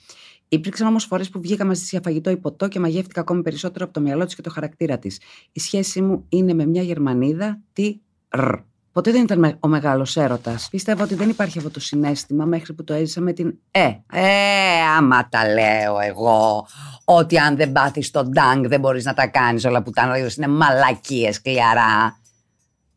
Υπήρξαν 0.47 0.87
όμως 0.87 1.05
φορές 1.05 1.29
που 1.29 1.41
βγήκα 1.41 1.65
μαζί 1.65 1.83
για 1.89 2.01
φαγητό 2.03 2.29
ή 2.29 2.37
ποτό 2.37 2.67
και 2.67 2.79
μαγεύτηκα 2.79 3.21
ακόμη 3.21 3.41
περισσότερο 3.41 3.85
από 3.85 3.93
το 3.93 3.99
μυαλό 3.99 4.25
της 4.25 4.35
και 4.35 4.41
το 4.41 4.49
χαρακτήρα 4.49 4.99
της. 4.99 5.21
Η 5.51 5.59
σχέση 5.59 6.01
μου 6.01 6.25
είναι 6.29 6.53
με 6.53 6.65
μια 6.65 6.81
Γερμανίδα, 6.81 7.61
τι 7.73 7.99
ρ. 8.35 8.53
Ποτέ 8.97 9.11
δεν 9.11 9.23
ήταν 9.23 9.57
ο 9.59 9.67
μεγάλος 9.67 10.15
έρωτας. 10.17 10.67
Πίστευα 10.71 11.03
ότι 11.03 11.15
δεν 11.15 11.29
υπάρχει 11.29 11.57
αυτό 11.57 11.69
το 11.69 11.79
συνέστημα 11.79 12.45
μέχρι 12.45 12.73
που 12.73 12.83
το 12.83 12.93
έζησα 12.93 13.21
με 13.21 13.33
την 13.33 13.53
Ε. 13.71 13.91
Ε, 14.11 14.81
άμα 14.97 15.29
τα 15.29 15.47
λέω 15.47 15.99
εγώ. 15.99 16.67
Ότι 17.03 17.37
αν 17.37 17.55
δεν 17.55 17.71
πάθεις 17.71 18.11
τον 18.11 18.29
ντάγκ 18.29 18.65
δεν 18.67 18.79
μπορείς 18.79 19.05
να 19.05 19.13
τα 19.13 19.27
κάνεις 19.27 19.65
όλα 19.65 19.83
που 19.83 19.91
τα 19.91 20.17
είναι 20.37 20.47
μαλακίες 20.47 21.41
κλειαρά. 21.41 22.19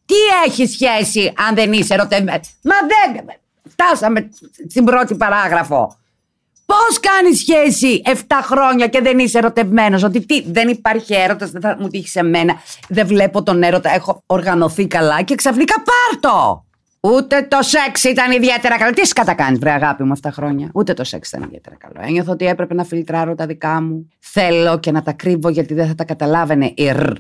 Τι 0.07 0.15
έχει 0.47 0.67
σχέση 0.67 1.33
αν 1.49 1.55
δεν 1.55 1.73
είσαι 1.73 1.95
ερωτευμένος; 1.95 2.51
Μα 2.63 2.75
δεν. 2.87 3.25
Φτάσαμε 3.69 4.29
στην 4.69 4.85
πρώτη 4.85 5.15
παράγραφο. 5.15 5.97
Πώς 6.71 7.01
κάνεις 7.01 7.39
σχέση 7.39 8.03
7 8.05 8.13
χρόνια 8.43 8.87
και 8.87 9.01
δεν 9.01 9.19
είσαι 9.19 9.39
ερωτευμένος, 9.39 10.03
Ότι 10.03 10.27
τι, 10.27 10.43
δεν 10.51 10.69
υπάρχει 10.69 11.15
έρωτας, 11.15 11.51
δεν 11.51 11.61
θα 11.61 11.77
μου 11.81 11.89
τύχει 11.89 12.09
σε 12.09 12.23
μένα. 12.23 12.55
Δεν 12.89 13.07
βλέπω 13.07 13.43
τον 13.43 13.63
έρωτα, 13.63 13.95
έχω 13.95 14.23
οργανωθεί 14.27 14.87
καλά 14.87 15.23
και 15.23 15.35
ξαφνικά 15.35 15.75
πάρτο. 15.83 16.65
Ούτε 17.01 17.47
το 17.51 17.59
σεξ 17.61 18.05
ήταν 18.05 18.33
ιδιαίτερα 18.33 18.79
καλό. 18.79 18.93
Τι 18.93 19.07
σκατά 19.07 19.35
κάνεις, 19.35 19.59
βρε 19.59 19.71
αγάπη 19.71 20.03
μου, 20.03 20.13
αυτά 20.13 20.29
τα 20.29 20.35
χρόνια. 20.35 20.71
Ούτε 20.75 20.95
το 20.95 21.05
σεξ 21.05 21.29
ήταν 21.29 21.43
ιδιαίτερα 21.43 21.77
καλό. 21.77 21.95
Ένιωθω 22.01 22.33
ότι 22.33 22.47
έπρεπε 22.47 22.75
να 22.75 22.85
φιλτράρω 22.85 23.35
τα 23.35 23.47
δικά 23.47 23.83
μου. 23.83 24.09
Θέλω 24.19 24.79
και 24.79 24.91
να 24.91 25.03
τα 25.03 25.13
κρύβω 25.13 25.49
γιατί 25.49 25.75
δεν 25.75 25.87
θα 25.87 25.95
τα 25.95 26.05
καταλάβαινε 26.05 26.73
η 26.77 26.91
Ρ. 26.91 27.11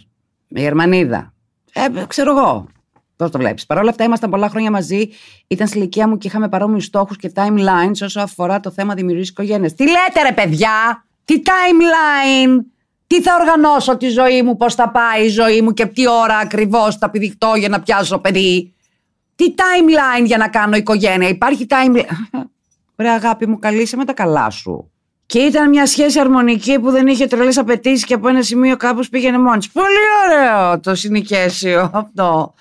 Η 0.48 0.60
Γερμανίδα. 0.60 1.32
Ε, 1.72 2.04
ξέρω 2.06 2.38
εγώ. 2.38 2.66
Πώς 3.20 3.30
το 3.30 3.38
βλέπεις. 3.38 3.66
Παρ' 3.66 3.78
όλα 3.78 3.90
αυτά, 3.90 4.04
ήμασταν 4.04 4.30
πολλά 4.30 4.48
χρόνια 4.48 4.70
μαζί, 4.70 5.08
ήταν 5.46 5.66
στη 5.66 5.78
ηλικία 5.78 6.08
μου 6.08 6.18
και 6.18 6.26
είχαμε 6.26 6.48
παρόμοιους 6.48 6.84
στόχους 6.84 7.16
και 7.16 7.32
timelines 7.34 8.02
όσο 8.02 8.20
αφορά 8.20 8.60
το 8.60 8.70
θέμα 8.70 8.94
δημιουργίας 8.94 9.28
οικογένειας. 9.28 9.74
Τι 9.74 9.84
λέτε, 9.84 10.22
ρε 10.28 10.32
παιδιά! 10.32 11.04
Τι 11.24 11.42
timeline! 11.44 12.64
Τι 13.06 13.22
θα 13.22 13.36
οργανώσω 13.40 13.96
τη 13.96 14.08
ζωή 14.08 14.42
μου, 14.42 14.56
πώς 14.56 14.74
θα 14.74 14.90
πάει 14.90 15.24
η 15.24 15.28
ζωή 15.28 15.62
μου 15.62 15.72
και 15.72 15.86
τι 15.86 16.08
ώρα 16.08 16.36
ακριβώς 16.36 16.96
θα 16.96 17.10
πηδηχτώ 17.10 17.52
για 17.56 17.68
να 17.68 17.80
πιάσω 17.80 18.18
παιδί. 18.18 18.74
Τι 19.34 19.54
timeline 19.56 20.24
για 20.24 20.36
να 20.36 20.48
κάνω 20.48 20.76
οικογένεια. 20.76 21.28
Υπάρχει 21.28 21.66
timeline. 21.68 22.04
Ρε 22.96 23.08
αγάπη 23.08 23.46
μου, 23.46 23.58
καλείσαι 23.58 23.96
με 23.96 24.04
τα 24.04 24.12
καλά 24.12 24.50
σου. 24.50 24.90
Και 25.26 25.38
ήταν 25.38 25.68
μια 25.68 25.86
σχέση 25.86 26.20
αρμονική 26.20 26.78
που 26.78 26.90
δεν 26.90 27.06
είχε 27.06 27.26
τρελές 27.26 27.58
απαιτήσεις 27.58 28.04
και 28.04 28.14
από 28.14 28.28
ένα 28.28 28.42
σημείο 28.42 28.76
κάπως 28.76 29.08
πήγαινε 29.08 29.38
μόνη. 29.38 29.66
Πολύ 29.72 30.04
ωραίο 30.26 30.80
το 30.80 30.94
συνοικέσιο 30.94 31.90
αυτό. 31.94 32.54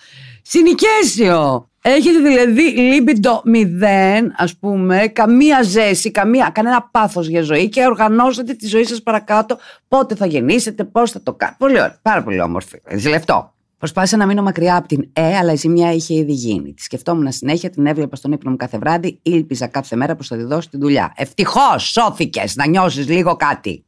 Συνοικέσιο. 0.52 1.70
Έχετε 1.82 2.20
δηλαδή 2.20 2.62
λίμπιντο 2.62 3.42
μηδέν, 3.46 4.34
ας 4.38 4.58
πούμε, 4.58 5.08
καμία 5.08 5.64
ζέση, 5.64 6.12
καμία, 6.12 6.50
κανένα 6.54 6.90
πάθος 6.92 7.28
για 7.28 7.42
ζωή 7.42 7.70
και 7.70 7.86
οργανώσατε 7.86 8.54
τη 8.54 8.68
ζωή 8.68 8.84
σας 8.84 9.04
παρακάτω 9.04 9.58
πότε 9.88 10.16
θα 10.16 10.26
γεννήσετε, 10.26 10.84
πώς 10.84 11.12
θα 11.12 11.22
το 11.22 11.34
κάνετε. 11.34 11.58
Πολύ 11.60 11.74
ωραία, 11.74 12.00
πάρα 12.02 12.24
πολύ 12.24 12.42
όμορφη. 12.42 12.82
Ζηλευτό. 12.96 13.54
Προσπάθησα 13.78 14.18
να 14.18 14.26
μείνω 14.26 14.42
μακριά 14.42 14.76
από 14.76 14.88
την 14.88 15.10
Ε, 15.14 15.38
αλλά 15.38 15.52
η 15.52 15.56
ζημιά 15.56 15.94
είχε 15.94 16.14
ήδη 16.14 16.34
γίνει. 16.34 16.74
Τη 16.74 16.82
σκεφτόμουν 16.82 17.32
συνέχεια, 17.32 17.70
την 17.70 17.86
έβλεπα 17.86 18.16
στον 18.16 18.32
ύπνο 18.32 18.52
μου 18.52 18.58
κάθε 18.58 18.78
βράδυ, 18.78 19.20
ήλπιζα 19.22 19.68
κάθε 19.68 19.96
μέρα 19.96 20.16
πως 20.16 20.28
θα 20.28 20.38
τη 20.38 20.44
δώσω 20.44 20.70
τη 20.70 20.78
δουλειά. 20.78 21.14
Ευτυχώς 21.16 21.92
σώθηκες 21.92 22.56
να 22.56 22.68
νιώσεις 22.68 23.08
λίγο 23.08 23.36
κάτι. 23.36 23.86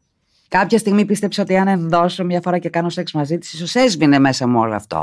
Κάποια 0.48 0.78
στιγμή 0.78 1.06
πίστεψα 1.06 1.42
ότι 1.42 1.58
αν 1.58 1.90
δώσω 1.90 2.24
μια 2.24 2.42
φορά 2.42 2.58
και 2.58 2.70
κάνω 2.70 2.90
σεξ 2.90 3.12
μαζί 3.12 3.38
της, 3.38 3.54
ίσως 3.54 3.76
έσβηνε 3.76 4.20
μέσα 4.20 4.48
μου 4.48 4.60
όλο 4.60 4.76
αυτό. 4.76 5.00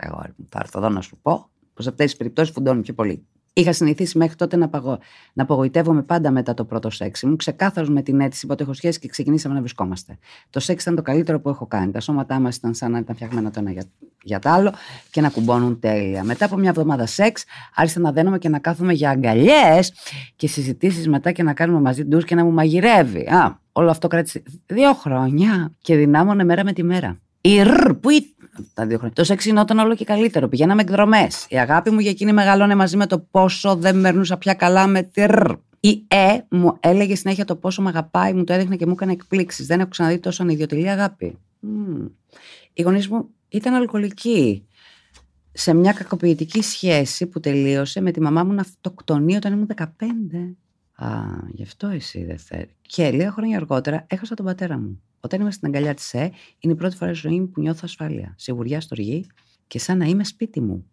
Εγώ 0.00 0.22
θα 0.48 0.58
έρθω 0.62 0.78
εδώ 0.78 0.88
να 0.88 1.00
σου 1.00 1.18
πω 1.22 1.50
πως 1.74 1.86
αυτές 1.86 2.06
τις 2.06 2.16
περιπτώσεις 2.16 2.52
φουντώνουν 2.52 2.82
πιο 2.82 2.94
πολύ. 2.94 3.26
Είχα 3.52 3.72
συνηθίσει 3.72 4.18
μέχρι 4.18 4.36
τότε 4.36 4.56
να, 4.56 4.68
παγω... 4.68 4.98
να 5.32 5.42
απογοητεύομαι 5.42 6.02
πάντα 6.02 6.30
μετά 6.30 6.54
το 6.54 6.64
πρώτο 6.64 6.90
σεξ. 6.90 7.22
Ήμουν 7.22 7.36
ξεκάθαρος 7.36 7.88
με 7.90 8.02
την 8.02 8.20
αίτηση 8.20 8.46
ότι 8.50 8.62
έχω 8.62 8.72
σχέση 8.72 8.98
και 8.98 9.08
ξεκινήσαμε 9.08 9.54
να 9.54 9.60
βρισκόμαστε. 9.60 10.18
Το 10.50 10.60
σεξ 10.60 10.82
ήταν 10.82 10.94
το 10.94 11.02
καλύτερο 11.02 11.40
που 11.40 11.48
έχω 11.48 11.66
κάνει. 11.66 11.92
Τα 11.92 12.00
σώματά 12.00 12.40
μας 12.40 12.56
ήταν 12.56 12.74
σαν 12.74 12.90
να 12.90 12.98
ήταν 12.98 13.14
φτιαγμένα 13.14 13.50
το 13.50 13.60
ένα 13.60 13.70
για, 13.70 13.84
για 14.22 14.38
το 14.38 14.48
άλλο 14.48 14.72
και 15.10 15.20
να 15.20 15.28
κουμπώνουν 15.28 15.80
τέλεια. 15.80 16.24
Μετά 16.24 16.44
από 16.44 16.56
μια 16.56 16.68
εβδομάδα 16.68 17.06
σεξ, 17.06 17.44
άρχισα 17.74 18.00
να 18.00 18.12
δένομαι 18.12 18.38
και 18.38 18.48
να 18.48 18.58
κάθομαι 18.58 18.92
για 18.92 19.10
αγκαλιές 19.10 19.92
και 20.36 20.48
συζητήσεις 20.48 21.08
μετά 21.08 21.32
και 21.32 21.42
να 21.42 21.52
κάνουμε 21.52 21.80
μαζί 21.80 22.04
ντους 22.04 22.24
και 22.24 22.34
να 22.34 22.44
μου 22.44 22.50
μαγειρεύει. 22.50 23.26
Α, 23.26 23.60
όλο 23.72 23.90
αυτό 23.90 24.08
κράτησε 24.08 24.42
δύο 24.66 24.94
χρόνια 24.94 25.72
και 25.80 25.96
δυνάμωνε 25.96 26.44
μέρα 26.44 26.64
με 26.64 26.72
τη 26.72 26.82
μέρα. 26.82 27.18
Η 27.40 27.62
ρ, 27.62 27.94
που 27.94 28.10
τα 28.74 28.86
δύο 28.86 28.96
χρόνια. 28.96 29.14
Το 29.14 29.24
σεξ 29.24 29.44
γινόταν 29.44 29.78
όλο 29.78 29.94
και 29.94 30.04
καλύτερο. 30.04 30.48
Πηγαίναμε 30.48 30.82
εκδρομές. 30.82 31.46
Η 31.48 31.58
αγάπη 31.58 31.90
μου 31.90 31.98
για 32.00 32.10
εκείνη 32.10 32.32
μεγαλώνε 32.32 32.74
μαζί 32.74 32.96
με 32.96 33.06
το 33.06 33.18
πόσο 33.18 33.76
δεν 33.76 34.00
μέρνουσα 34.00 34.38
πια 34.38 34.54
καλά 34.54 34.86
με 34.86 35.02
τη 35.02 35.24
ρ. 35.24 35.50
Η 35.80 36.04
Ε 36.08 36.38
μου 36.48 36.76
έλεγε 36.80 37.14
συνέχεια 37.14 37.44
το 37.44 37.56
πόσο 37.56 37.82
με 37.82 37.88
αγαπάει, 37.88 38.32
μου 38.32 38.44
το 38.44 38.52
έδειχνε 38.52 38.76
και 38.76 38.86
μου 38.86 38.92
έκανε 38.92 39.12
εκπλήξεις. 39.12 39.66
Δεν 39.66 39.80
έχω 39.80 39.88
ξαναδεί 39.88 40.18
τόσο 40.18 40.42
ανιδιοτελή 40.42 40.90
αγάπη. 40.90 41.38
Mm. 41.62 42.10
Οι 42.72 42.82
γονείς 42.82 43.08
μου 43.08 43.28
ήταν 43.48 43.74
αλκοολικοί. 43.74 44.64
Σε 45.52 45.74
μια 45.74 45.92
κακοποιητική 45.92 46.62
σχέση 46.62 47.26
που 47.26 47.40
τελείωσε 47.40 48.00
με 48.00 48.10
τη 48.10 48.20
μαμά 48.20 48.44
μου 48.44 48.52
να 48.52 48.60
αυτοκτονεί 48.60 49.36
όταν 49.36 49.52
ήμουν 49.52 49.68
15. 49.76 49.84
Α, 51.00 51.08
γι' 51.52 51.62
αυτό 51.62 51.86
εσύ 51.86 52.24
δεν 52.24 52.38
θέλει. 52.38 52.76
Και 52.80 53.10
λίγα 53.10 53.30
χρόνια 53.32 53.56
αργότερα 53.56 54.06
έχασα 54.08 54.34
τον 54.34 54.44
πατέρα 54.44 54.78
μου. 54.78 55.02
Όταν 55.20 55.40
είμαι 55.40 55.50
στην 55.50 55.68
αγκαλιά 55.68 55.94
της 55.94 56.14
ΕΕ, 56.14 56.30
είναι 56.58 56.72
η 56.72 56.76
πρώτη 56.76 56.96
φορά 56.96 57.14
στη 57.14 57.28
ζωή 57.28 57.40
μου 57.40 57.48
που 57.50 57.60
νιώθω 57.60 57.80
ασφάλεια, 57.82 58.34
σιγουριά, 58.38 58.80
στοργή 58.80 59.26
και 59.66 59.78
σαν 59.78 59.98
να 59.98 60.04
είμαι 60.04 60.24
σπίτι 60.24 60.60
μου. 60.60 60.86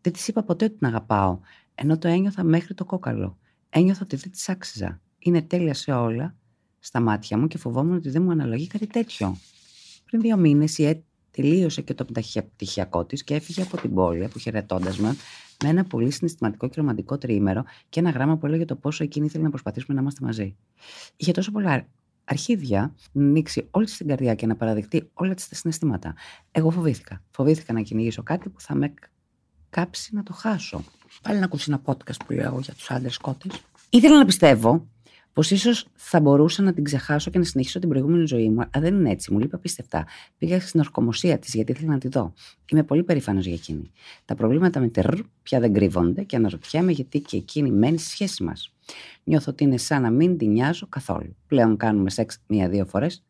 Δεν 0.00 0.12
της 0.12 0.28
είπα 0.28 0.42
ποτέ 0.42 0.64
ότι 0.64 0.76
την 0.76 0.86
αγαπάω, 0.86 1.38
ενώ 1.74 1.98
το 1.98 2.08
ένιωθα 2.08 2.42
μέχρι 2.42 2.74
το 2.74 2.84
κόκαλο. 2.84 3.38
Ένιωθα 3.70 4.00
ότι 4.02 4.16
δεν 4.16 4.30
της 4.30 4.48
άξιζα. 4.48 5.00
Είναι 5.18 5.42
τέλεια 5.42 5.74
σε 5.74 5.92
όλα 5.92 6.36
στα 6.78 7.00
μάτια 7.00 7.38
μου 7.38 7.46
και 7.46 7.58
φοβόμουν 7.58 7.96
ότι 7.96 8.10
δεν 8.10 8.22
μου 8.22 8.30
αναλογεί 8.30 8.66
κάτι 8.66 8.86
τέτοιο. 8.86 9.36
Πριν 10.04 10.20
δύο 10.20 10.36
μήνες 10.36 10.78
η 10.78 10.84
ΕΕ 10.84 11.02
τελείωσε 11.30 11.82
και 11.82 11.94
το 11.94 12.04
πτυχιακό 12.54 13.04
της 13.04 13.24
και 13.24 13.34
έφυγε 13.34 13.62
από 13.62 13.76
την 13.76 13.94
πόλη, 13.94 14.24
αποχαιρετώντα 14.24 14.94
με, 14.98 15.16
με 15.62 15.68
ένα 15.68 15.84
πολύ 15.84 16.10
συναισθηματικό 16.10 16.68
και 16.68 16.74
ρομαντικό 16.76 17.18
τριήμερο 17.18 17.64
και 17.88 18.00
ένα 18.00 18.10
γράμμα 18.10 18.36
που 18.36 18.46
έλεγε 18.46 18.64
το 18.64 18.76
πόσο 18.76 19.04
εκείνη 19.04 19.26
ήθελε 19.26 19.44
να 19.44 19.50
προσπαθήσουμε 19.50 19.94
να 19.94 20.00
είμαστε 20.00 20.24
μαζί. 20.24 20.56
Είχε 21.16 21.32
τόσο 21.32 21.50
πολλά 21.50 21.86
αρχίδια 22.24 22.94
να 23.12 23.24
ανοίξει 23.24 23.68
όλη 23.70 23.86
την 23.86 24.06
καρδιά 24.06 24.34
και 24.34 24.46
να 24.46 24.56
παραδεχτεί 24.56 25.10
όλα 25.14 25.34
τα 25.34 25.54
συναισθήματα. 25.54 26.14
Εγώ 26.52 26.70
φοβήθηκα. 26.70 27.22
Φοβήθηκα 27.30 27.72
να 27.72 27.80
κυνηγήσω 27.80 28.22
κάτι 28.22 28.48
που 28.48 28.60
θα 28.60 28.74
με 28.74 28.94
κάψει 29.70 30.14
να 30.14 30.22
το 30.22 30.32
χάσω. 30.32 30.84
Πάλι 31.22 31.38
να 31.38 31.44
ακούσει 31.44 31.64
ένα 31.68 31.82
podcast 31.84 32.24
που 32.26 32.32
λέω 32.32 32.58
για 32.60 32.74
τους 32.74 32.90
άντρες 32.90 33.18
κότες. 33.18 33.60
Ήθελα 33.90 34.18
να 34.18 34.24
πιστεύω 34.24 34.86
πως 35.32 35.50
ίσως 35.50 35.86
θα 35.94 36.20
μπορούσα 36.20 36.62
να 36.62 36.72
την 36.72 36.84
ξεχάσω 36.84 37.30
και 37.30 37.38
να 37.38 37.44
συνεχίσω 37.44 37.78
την 37.78 37.88
προηγούμενη 37.88 38.26
ζωή 38.26 38.50
μου, 38.50 38.60
αλλά 38.60 38.84
δεν 38.84 38.94
είναι 38.94 39.10
έτσι. 39.10 39.32
Μου 39.32 39.38
λείπει 39.38 39.54
απίστευτα. 39.54 40.06
Πήγα 40.38 40.60
στην 40.60 40.80
ορκομοσία 40.80 41.38
της 41.38 41.54
γιατί 41.54 41.72
ήθελα 41.72 41.92
να 41.92 41.98
τη 41.98 42.08
δω. 42.08 42.32
Είμαι 42.70 42.82
πολύ 42.82 43.02
περήφανος 43.02 43.44
για 43.44 43.54
εκείνη. 43.54 43.90
Τα 44.24 44.34
προβλήματα 44.34 44.80
με 44.80 44.88
τη 44.88 45.00
ρ 45.00 45.14
πια 45.42 45.60
δεν 45.60 45.72
κρύβονται 45.72 46.22
και 46.22 46.36
αναρωτιέμαι 46.36 46.92
γιατί 46.92 47.20
και 47.20 47.36
εκείνη 47.36 47.70
μένει 47.70 47.98
στη 47.98 48.10
σχέση 48.10 48.42
μας. 48.42 48.72
Νιώθω 49.24 49.50
ότι 49.50 49.64
είναι 49.64 49.76
σαν 49.76 50.02
να 50.02 50.10
μην 50.10 50.38
την 50.38 50.50
νοιάζω 50.50 50.86
καθόλου. 50.88 51.36
Πλέον 51.46 51.76
κάνουμε 51.76 52.10
σεξ 52.10 52.38
μία-δύο 52.46 52.86
φορές 52.86 53.22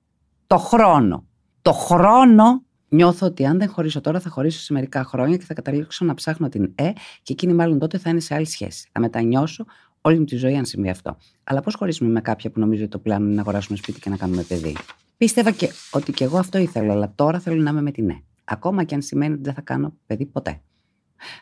το 0.51 0.59
χρόνο. 0.59 1.25
Το 1.63 1.73
χρόνο 1.73 2.63
νιώθω 2.89 3.27
ότι 3.27 3.47
αν 3.47 3.59
δεν 3.59 3.69
χωρίσω 3.69 4.01
τώρα, 4.01 4.21
θα 4.21 4.31
χωρίσω 4.31 4.61
σε 4.61 4.73
μερικά 4.73 5.05
χρόνια 5.05 5.37
και 5.37 5.45
θα 5.45 5.55
καταλήξω 5.55 6.05
να 6.05 6.15
ψάχνω 6.15 6.49
την 6.49 6.73
Ε 6.75 6.93
και 7.23 7.33
εκείνη 7.33 7.53
μάλλον 7.53 7.79
τότε 7.79 7.99
θα 7.99 8.11
είναι 8.11 8.21
σε 8.21 8.35
άλλη 8.35 8.47
σχέση. 8.47 8.89
Θα 8.93 9.01
μετανιώσω 9.01 9.65
όλη 10.01 10.19
μου 10.19 10.25
τη 10.25 10.37
ζωή 10.37 10.57
αν 10.57 10.65
συμβεί 10.65 10.89
αυτό. 10.89 11.17
Αλλά 11.45 11.61
πώς 11.61 11.75
χωρίσουμε 11.75 12.11
με 12.11 12.21
κάποια 12.21 12.51
που 12.51 12.61
νομίζω 12.61 12.83
ότι 12.83 12.91
το 12.91 12.99
πλάνο 12.99 13.25
είναι 13.25 13.35
να 13.35 13.41
αγοράσουμε 13.41 13.79
σπίτι 13.79 14.01
και 14.01 14.11
να 14.11 14.17
κάνουμε 14.17 14.43
παιδί; 14.43 14.77
Πίστευα 15.17 15.51
και 15.51 15.69
ότι 15.91 16.13
και 16.13 16.25
εγώ 16.25 16.39
αυτό 16.39 16.59
ήθελα, 16.59 16.93
αλλά 16.93 17.13
τώρα 17.15 17.41
θέλω 17.41 17.63
να 17.63 17.71
είμαι 17.71 17.83
με 17.83 17.91
την 17.91 18.05
ναι. 18.05 18.21
Ακόμα 18.45 18.85
και 18.85 18.95
αν 18.95 19.03
σημαίνει 19.03 19.33
ότι 19.33 19.43
δεν 19.43 19.55
θα 19.55 19.61
κάνω 19.61 19.95
παιδί 20.07 20.27
ποτέ. 20.27 20.61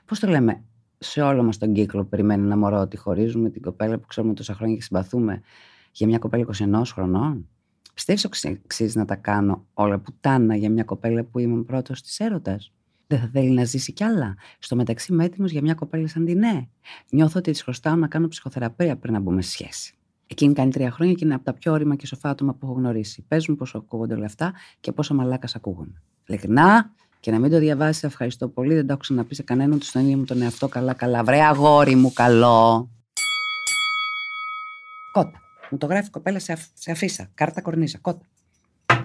Πώς 0.05 0.19
το 0.19 0.27
λέμε, 0.27 0.65
σε 0.99 1.21
όλο 1.23 1.43
μας 1.43 1.59
τον 1.59 1.73
κύκλο 1.73 2.03
που 2.03 2.09
περιμένει 2.09 2.45
ένα 2.45 2.57
μωρό 2.57 2.81
ότι 2.81 2.97
χωρίζουμε 2.97 3.51
την 3.51 3.63
κοπέλα 3.63 3.99
που 3.99 4.07
ξέρουμε 4.07 4.35
τόσα 4.35 4.55
χρόνια 4.55 4.77
και 4.77 4.83
συμπαθούμε 4.83 5.41
για 5.93 6.07
μια 6.07 6.19
κοπέλα 6.19 6.47
21 6.59 6.83
χρονών; 6.85 7.49
Πιστεύεις 7.95 8.25
ότι 8.25 8.61
αξίζει 8.65 8.99
να 8.99 9.05
τα 9.05 9.17
κάνω 9.17 9.67
όλα 9.75 9.99
πουτάνα 9.99 10.57
για 10.57 10.71
μια 10.71 10.85
κοπέλα 10.85 11.25
που 11.25 11.39
είμαι 11.39 11.63
πρώτος 11.63 12.03
της 12.03 12.21
έρωτας; 12.21 12.73
Δεν 13.11 13.19
θα 13.19 13.31
θέλει 13.33 13.51
να 13.51 13.65
ζήσει 13.65 13.93
κι 13.93 14.05
άλλα. 14.05 14.37
Στο 14.59 14.77
μεταξύ 14.77 15.13
είμαι 15.13 15.25
έτοιμος 15.25 15.51
για 15.51 15.61
μια 15.61 15.75
κοπέλα 15.75 16.09
σαν 16.09 16.25
την 16.25 16.39
ναι. 16.39 16.69
Νιώθω 17.11 17.39
ότι 17.39 17.51
της 17.51 17.63
χρωστάω 17.63 17.95
να 17.95 18.09
κάνω 18.09 18.29
ψυχοθεραπεία 18.29 18.97
πριν 18.97 19.13
να 19.13 19.21
μπούμε 19.21 19.43
σε 19.43 19.51
σχέση. 19.51 19.95
Εκείνη 20.27 20.53
κάνει 20.53 20.71
τρία 20.71 20.91
χρόνια 20.91 21.15
και 21.15 21.25
είναι 21.25 21.35
από 21.35 21.45
τα 21.45 21.53
πιο 21.53 21.73
όρημα 21.73 21.97
και 21.97 22.07
σοφά 22.07 22.29
άτομα 22.29 22.55
που 22.55 22.67
έχω 22.67 22.73
γνωρίσει. 22.75 23.25
Παίζουν 23.29 23.57
πόσο 23.57 23.79
ακούγονται 23.79 24.15
όλα 24.15 24.25
αυτά 24.25 24.53
και 24.81 24.93
πόσο 24.93 25.15
μαλάκας 25.15 25.55
ακούγονται. 25.55 26.03
Ειλικρινά 26.27 26.93
και 27.21 27.31
να 27.31 27.39
μην 27.39 27.51
το 27.51 27.59
διαβάσεις, 27.59 28.03
ευχαριστώ 28.03 28.49
πολύ. 28.49 28.75
Δεν 28.75 28.87
το 28.87 28.93
έχω 28.93 29.01
ξαναπεί 29.01 29.35
σε 29.35 29.43
κανέναν 29.43 29.79
του 29.79 29.85
στον 29.85 30.03
ίδιο 30.03 30.17
μου 30.17 30.25
τον 30.25 30.43
εαυτό. 30.43 30.69
Καλά, 30.69 30.93
καλά. 30.93 31.25
Βρε 31.25 31.41
αγόρι 31.41 31.95
μου, 31.95 32.13
καλό. 32.13 32.91
Κότα. 35.13 35.41
Μου 35.71 35.79
το 35.79 35.87
γράφει 35.87 36.11
κοπέλα 36.11 36.39
σε, 36.39 36.57
σε 36.75 36.91
αφίσα. 36.91 37.31
Κάρτα 37.35 37.61
κορνίζα. 37.61 37.99
Κότα. 37.99 38.25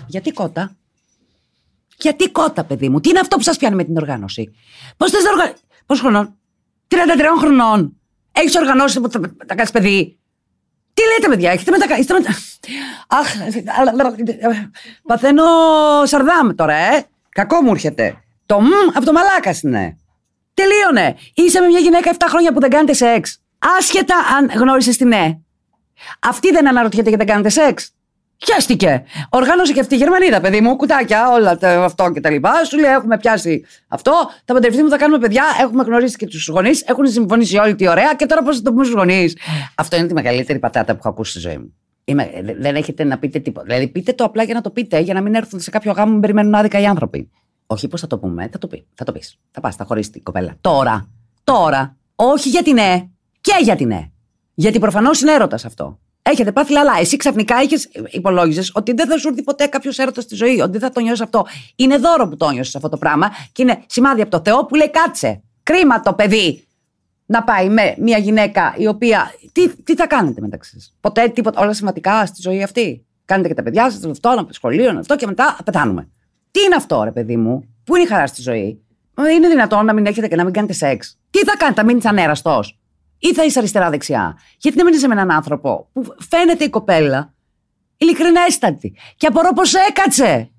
Γιατί 0.07 0.31
κότα; 0.31 0.75
Γιατί 1.97 2.29
κότα, 2.29 2.63
παιδί 2.63 2.89
μου, 2.89 2.99
τι 2.99 3.09
είναι 3.09 3.19
αυτό 3.19 3.35
που 3.37 3.43
σας 3.43 3.57
πιάνει 3.57 3.75
με 3.75 3.83
την 3.83 3.97
οργάνωση; 3.97 4.53
Πώς 4.97 5.11
θες 5.11 5.23
να 5.23 5.31
οργανώσει. 5.31 5.61
Πόσο 5.85 6.01
χρονών, 6.01 6.37
33 6.87 6.95
χρονών. 7.39 7.97
Έχεις 8.31 8.55
οργανώσει 8.55 8.99
που 9.01 9.11
θα, 9.11 9.19
θα 9.47 9.55
κάνεις 9.55 9.71
παιδί. 9.71 10.17
Τι 10.93 11.01
λέτε, 11.01 11.27
παιδιά, 11.27 11.51
έχετε 11.51 11.71
μετακα... 11.71 11.97
είστε 11.97 12.13
μετα... 12.13 12.29
Αχ, 13.07 13.33
παθαίνω 15.07 15.43
σαρδάμ 16.03 16.55
τώρα, 16.55 16.73
ε. 16.73 17.05
Κακό 17.29 17.61
μου 17.61 17.71
έρχεται. 17.71 18.23
Το 18.45 18.61
μ 18.61 18.69
από 18.93 19.05
το 19.05 19.11
μαλάκας 19.11 19.61
είναι. 19.61 19.97
Τελείωνε. 20.53 21.15
Είσαι 21.33 21.59
με 21.59 21.67
μια 21.67 21.79
γυναίκα 21.79 22.11
7 22.13 22.15
χρόνια 22.27 22.53
που 22.53 22.59
δεν 22.59 22.69
κάνετε 22.69 22.93
σεξ. 22.93 23.41
Άσχετα 23.77 24.15
αν 24.37 24.49
γνώρισες 24.59 24.97
την 24.97 25.07
ναι. 25.07 25.37
Αυτή 26.19 26.51
δεν 26.51 26.67
αναρωτιέται 26.67 27.09
γιατί 27.09 27.25
δεν 27.25 27.35
κάνετε 27.35 27.49
σεξ. 27.61 27.91
Χαίστηκε. 28.51 29.03
Οργάνωσε 29.29 29.73
και 29.73 29.79
αυτή 29.79 29.93
η 29.93 29.97
Γερμανίδα, 29.97 30.41
παιδί 30.41 30.61
μου, 30.61 30.75
κουτάκια, 30.75 31.31
όλα 31.31 31.57
τα, 31.57 31.83
αυτό 31.83 32.11
και 32.11 32.19
τα 32.19 32.29
λοιπά. 32.29 32.63
Σου 32.63 32.79
λέει: 32.79 32.91
Έχουμε 32.91 33.17
πιάσει 33.17 33.65
αυτό, 33.87 34.11
θα 34.45 34.53
παντρευτούμε, 34.53 34.89
θα 34.89 34.97
κάνουμε 34.97 35.19
παιδιά, 35.19 35.43
έχουμε 35.61 35.83
γνωρίσει 35.83 36.17
και 36.17 36.27
τους 36.27 36.47
γονείς, 36.47 36.81
έχουν 36.81 37.07
συμφωνήσει 37.07 37.57
όλοι 37.57 37.75
τι 37.75 37.87
ωραία 37.87 38.13
και 38.13 38.25
τώρα 38.25 38.43
πώς 38.43 38.57
θα 38.57 38.61
το 38.61 38.71
πούμε 38.71 38.83
στους 38.83 38.95
γονείς. 38.95 39.37
Αυτό 39.75 39.95
είναι 39.97 40.07
τη 40.07 40.13
μεγαλύτερη 40.13 40.59
πατάτα 40.59 40.93
που 40.93 40.99
έχω 40.99 41.09
ακούσει 41.09 41.31
στη 41.31 41.39
ζωή 41.39 41.57
μου. 41.57 41.73
Είμαι, 42.05 42.29
δεν 42.59 42.75
έχετε 42.75 43.03
να 43.03 43.17
πείτε 43.17 43.39
τίποτα. 43.39 43.65
Δηλαδή, 43.65 43.87
πείτε 43.87 44.13
το 44.13 44.23
απλά 44.23 44.43
για 44.43 44.53
να 44.53 44.61
το 44.61 44.69
πείτε, 44.69 44.99
για 44.99 45.13
να 45.13 45.21
μην 45.21 45.35
έρθουν 45.35 45.59
σε 45.59 45.69
κάποιο 45.69 45.91
γάμο 45.91 46.13
που 46.13 46.19
περιμένουν 46.19 46.55
άδικα 46.55 46.79
οι 46.79 46.85
άνθρωποι. 46.85 47.29
Όχι, 47.67 47.87
πώς 47.87 48.01
θα 48.01 48.07
το 48.07 48.17
πούμε, 48.17 48.49
θα 48.51 48.57
το 48.57 48.67
πει. 48.67 48.85
Θα 48.93 49.05
το 49.05 49.11
πεις. 49.11 49.37
Θα 49.51 49.61
πας, 49.61 49.75
θα 49.75 49.85
χωρίσεις 49.85 50.11
την 50.11 50.23
κοπέλα. 50.23 50.55
Τώρα. 50.61 51.07
Τώρα. 51.43 51.97
Όχι 52.15 52.49
γιατί 52.49 52.73
ναι. 52.73 53.03
Και 53.41 53.53
γιατί 53.61 53.85
ναι. 53.85 54.07
Γιατί 54.53 54.79
προφανώς 54.79 55.21
είναι 55.21 55.31
έρωτας 55.31 55.65
αυτό. 55.65 55.99
Έχετε 56.25 56.51
πάθει 56.51 56.71
λαλά. 56.71 56.93
Εσύ 56.99 57.17
ξαφνικά 57.17 57.61
είχες 57.61 57.89
υπολόγιζε 58.09 58.63
ότι 58.73 58.93
δεν 58.93 59.07
θα 59.07 59.17
σου 59.17 59.27
έρθει 59.27 59.43
ποτέ 59.43 59.65
κάποιος 59.65 59.99
έρωτας 59.99 60.23
στη 60.23 60.35
ζωή, 60.35 60.61
ότι 60.61 60.71
δεν 60.71 60.79
θα 60.79 60.89
το 60.89 60.99
νιώσεις 60.99 61.21
αυτό. 61.21 61.45
Είναι 61.75 61.97
δώρο 61.97 62.27
που 62.27 62.37
το 62.37 62.49
νιώσεις 62.49 62.75
αυτό 62.75 62.89
το 62.89 62.97
πράγμα 62.97 63.31
και 63.51 63.61
είναι 63.61 63.83
σημάδι 63.85 64.21
από 64.21 64.31
το 64.31 64.41
Θεό 64.43 64.65
που 64.65 64.75
λέει 64.75 64.89
κάτσε. 64.89 65.41
Κρίμα 65.63 66.01
το 66.01 66.13
παιδί 66.13 66.67
να 67.25 67.43
πάει 67.43 67.69
με 67.69 67.95
μια 67.97 68.17
γυναίκα 68.17 68.73
η 68.77 68.87
οποία. 68.87 69.31
Τι, 69.51 69.75
τι 69.75 69.95
θα 69.95 70.07
κάνετε 70.07 70.41
μεταξύ 70.41 70.71
σας; 70.71 70.95
Ποτέ 71.01 71.27
τίποτα, 71.27 71.61
όλα 71.61 71.73
σημαντικά 71.73 72.25
στη 72.25 72.41
ζωή 72.41 72.63
αυτή; 72.63 73.05
Κάνετε 73.25 73.47
και 73.47 73.53
τα 73.53 73.63
παιδιά 73.63 73.91
σας, 73.91 74.03
αυτό, 74.05 74.29
να 74.29 74.45
σχολείο, 74.49 74.99
αυτό 74.99 75.15
και 75.15 75.25
μετά 75.25 75.57
πεθάνουμε. 75.65 76.09
Τι 76.51 76.61
είναι 76.61 76.75
αυτό, 76.75 77.03
ρε 77.03 77.11
παιδί 77.11 77.37
μου, 77.37 77.67
Πού 77.83 77.95
είναι 77.95 78.03
η 78.03 78.07
χαρά 78.07 78.27
στη 78.27 78.41
ζωή; 78.41 78.83
Είναι 79.35 79.47
δυνατόν 79.47 79.85
να 79.85 79.93
μην 79.93 80.05
έχετε 80.05 80.27
και 80.27 80.35
να 80.35 80.43
μην 80.43 80.53
κάνετε 80.53 80.73
σεξ. 80.73 81.17
Τι 81.29 81.39
θα 81.39 81.57
κάνετε, 81.57 81.81
θα 81.81 81.87
μείνει 81.87 82.01
ανέραστο 82.03 82.63
ή 83.23 83.33
θα 83.33 83.43
είσαι 83.43 83.59
αριστερά-δεξιά. 83.59 84.37
Γιατί 84.57 84.77
να 84.77 84.83
μην 84.83 84.93
είσαι 84.93 85.07
με 85.07 85.13
έναν 85.13 85.31
άνθρωπο 85.31 85.89
που 85.93 86.15
φαίνεται 86.29 86.63
η 86.63 86.69
κοπέλα 86.69 87.33
ειλικρινέστατη. 87.97 88.95
Και 89.15 89.27
απορώ 89.27 89.53
πώς 89.53 89.73
έκατσε. 89.73 90.51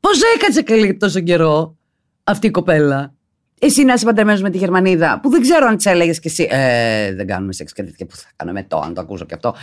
Πώς 0.00 0.20
έκατσε 0.36 0.62
καλή 0.62 0.96
τόσο 0.96 1.20
καιρό 1.20 1.76
αυτή 2.24 2.46
η 2.46 2.50
κοπέλα. 2.50 3.14
Εσύ 3.60 3.84
να 3.84 3.92
είσαι 3.92 4.04
παντρεμένος 4.04 4.42
με 4.42 4.50
τη 4.50 4.58
Γερμανίδα, 4.58 5.20
που 5.20 5.30
δεν 5.30 5.40
ξέρω 5.40 5.66
αν 5.66 5.76
τη 5.76 5.90
έλεγες 5.90 6.20
και 6.20 6.28
εσύ. 6.28 6.48
Ε, 6.50 7.14
δεν 7.14 7.26
κάνουμε 7.26 7.52
σεξ 7.52 7.72
και 7.72 7.82
τέτοια 7.82 8.06
που 8.06 8.16
θα 8.16 8.28
κάνουμε 8.36 8.62
το, 8.62 8.78
αν 8.78 8.94
το 8.94 9.00
ακούσω 9.00 9.24
και 9.24 9.34
αυτό. 9.34 9.54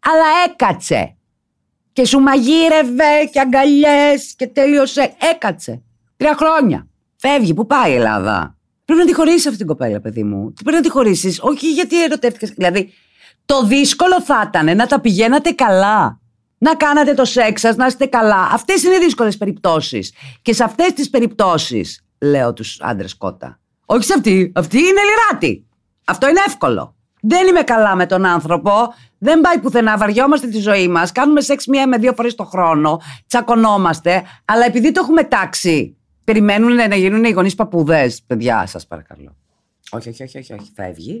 Αλλά 0.00 0.24
έκατσε. 0.48 1.16
Και 1.92 2.04
σου 2.04 2.18
μαγείρευε 2.18 3.24
και 3.32 3.40
αγκαλιές 3.40 4.34
και 4.36 4.46
τέλειωσε. 4.46 5.14
Έκατσε. 5.32 5.82
Τρία 6.16 6.34
χρόνια. 6.36 6.86
Φεύγει. 7.16 7.54
Πού 7.54 7.66
πάει 7.66 7.92
η 7.92 7.94
Ελλάδα; 7.94 8.56
Πρέπει 8.84 9.00
να 9.00 9.06
τη 9.06 9.14
χωρίσεις 9.14 9.46
αυτή 9.46 9.58
την 9.58 9.66
κοπέλα, 9.66 10.00
παιδί 10.00 10.22
μου. 10.22 10.52
Πρέπει 10.62 10.76
να 10.76 10.82
τη 10.82 10.90
χωρίσεις. 10.90 11.38
Όχι 11.42 11.72
γιατί 11.72 12.04
ερωτεύτηκες. 12.04 12.50
Δηλαδή, 12.50 12.92
το 13.46 13.64
δύσκολο 13.66 14.22
θα 14.22 14.44
ήταν 14.48 14.76
να 14.76 14.86
τα 14.86 15.00
πηγαίνατε 15.00 15.50
καλά. 15.50 16.20
Να 16.58 16.74
κάνατε 16.74 17.14
το 17.14 17.24
σεξ 17.24 17.60
σας, 17.60 17.76
να 17.76 17.86
είστε 17.86 18.06
καλά. 18.06 18.48
Αυτές 18.52 18.82
είναι 18.82 18.98
δύσκολες 18.98 19.36
περιπτώσεις. 19.36 20.12
Και 20.42 20.52
σε 20.52 20.64
αυτές 20.64 20.92
τις 20.92 21.10
περιπτώσεις, 21.10 22.04
λέω 22.20 22.52
τους 22.52 22.80
άντρες 22.80 23.16
κότα. 23.16 23.60
Όχι 23.86 24.04
σε 24.04 24.14
αυτή. 24.16 24.52
Αυτή 24.54 24.78
είναι 24.78 25.00
λιράτη. 25.00 25.66
Αυτό 26.04 26.28
είναι 26.28 26.40
εύκολο. 26.46 26.94
Δεν 27.20 27.46
είμαι 27.46 27.62
καλά 27.62 27.96
με 27.96 28.06
τον 28.06 28.24
άνθρωπο. 28.24 28.72
Δεν 29.18 29.40
πάει 29.40 29.58
πουθενά. 29.58 29.96
Βαριόμαστε 29.96 30.46
τη 30.46 30.58
ζωή 30.58 30.88
μας. 30.88 31.12
Κάνουμε 31.12 31.40
σεξ 31.40 31.66
μία 31.66 31.88
με 31.88 31.98
δύο 31.98 32.12
φορές 32.16 32.34
το 32.34 32.44
χρόνο. 32.44 33.00
Τσακωνόμαστε. 33.26 34.22
Αλλά 34.44 34.64
επειδή 34.64 34.92
το 34.92 35.00
έχουμε 35.02 35.24
τάξει 35.24 35.96
Περιμένουν 36.24 36.74
να 36.74 36.96
γίνουν 36.96 37.24
οι 37.24 37.30
γονείς 37.30 37.54
παππούδες. 37.54 38.22
Παιδιά, 38.22 38.66
σας 38.66 38.86
παρακαλώ. 38.86 39.36
Όχι, 39.90 40.08
όχι, 40.08 40.22
όχι, 40.22 40.38
όχι. 40.38 40.52
όχι. 40.52 40.70
Φεύγει 40.74 41.18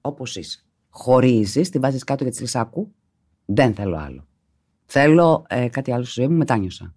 όπως 0.00 0.36
είσαι. 0.36 0.64
Χωρίζεις, 0.90 1.70
την 1.70 1.80
βάζεις 1.80 2.04
κάτω 2.04 2.22
για 2.22 2.32
τη 2.32 2.40
λισάκου. 2.40 2.94
Δεν 3.44 3.74
θέλω 3.74 3.96
άλλο. 3.96 4.26
Θέλω 4.84 5.44
ε, 5.48 5.68
κάτι 5.68 5.92
άλλο 5.92 6.04
στη 6.04 6.20
ζωή 6.20 6.28
μου, 6.28 6.36
μετάνιωσα. 6.36 6.94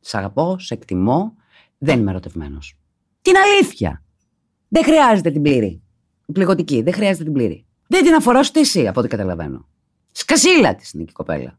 Σ' 0.00 0.14
αγαπώ, 0.14 0.58
σε 0.58 0.74
εκτιμώ. 0.74 1.34
Δεν 1.78 1.98
είμαι 1.98 2.10
ερωτευμένος. 2.10 2.78
Την 3.22 3.34
αλήθεια. 3.36 4.02
Δεν 4.68 4.84
χρειάζεται 4.84 5.30
την 5.30 5.42
πλήρη. 5.42 5.82
Πληγωτική. 6.32 6.82
Δεν 6.82 6.92
χρειάζεται 6.92 7.24
την 7.24 7.32
πλήρη. 7.32 7.66
Δεν 7.86 8.04
την 8.04 8.14
αφορά 8.14 8.40
ούτε 8.48 8.60
εσύ, 8.60 8.88
από 8.88 9.00
ό,τι 9.00 9.08
καταλαβαίνω. 9.08 9.68
Σκασίλα 10.12 10.74
της 10.74 10.92
είναι 10.92 11.02
η 11.02 11.12
κοπέλα. 11.12 11.58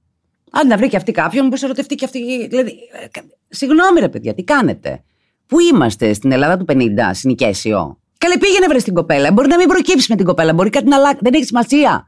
Αν 0.51 0.67
να 0.67 0.77
βρει 0.77 0.87
και 0.89 0.97
αυτή 0.97 1.11
κάποιον, 1.11 1.47
μπορεί 1.47 1.61
να 1.61 1.67
ερωτευτεί 1.67 1.95
και 1.95 2.05
αυτή. 2.05 2.47
Δηλαδή, 2.47 2.71
ε, 2.91 3.19
συγγνώμη, 3.49 3.99
ρε 3.99 4.09
παιδιά, 4.09 4.33
τι 4.33 4.43
κάνετε; 4.43 5.03
Πού 5.49 5.59
είμαστε, 5.59 6.13
στην 6.13 6.31
Ελλάδα 6.31 6.57
του 6.57 6.65
50, 6.69 6.75
συνοικέσιο. 7.11 7.99
Καλέ, 8.17 8.37
πήγαινε 8.37 8.67
βρε 8.67 8.77
την 8.77 8.93
κοπέλα. 8.93 9.31
Μπορεί 9.31 9.47
να 9.47 9.57
μην 9.57 9.67
προκύψει 9.67 10.05
με 10.09 10.15
την 10.15 10.25
κοπέλα, 10.25 10.53
μπορεί 10.53 10.69
κάτι 10.69 10.87
να 10.87 10.95
αλλάξει. 10.95 11.19
Δεν 11.21 11.33
έχει 11.33 11.43
σημασία. 11.43 12.07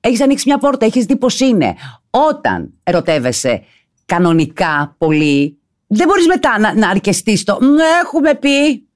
Έχεις 0.00 0.20
ανοίξει 0.20 0.44
μια 0.46 0.58
πόρτα, 0.58 0.86
έχεις 0.86 1.04
δει 1.04 1.16
πώς 1.16 1.40
είναι. 1.40 1.74
Όταν 2.10 2.72
ερωτεύεσαι 2.82 3.64
κανονικά 4.06 4.94
πολύ, 4.98 5.58
δεν 5.86 6.06
μπορείς 6.06 6.26
μετά 6.26 6.58
να, 6.58 6.74
να 6.74 6.88
αρκεστείς 6.88 7.44
το. 7.44 7.58
Έχουμε 8.02 8.34
πει. 8.34 8.86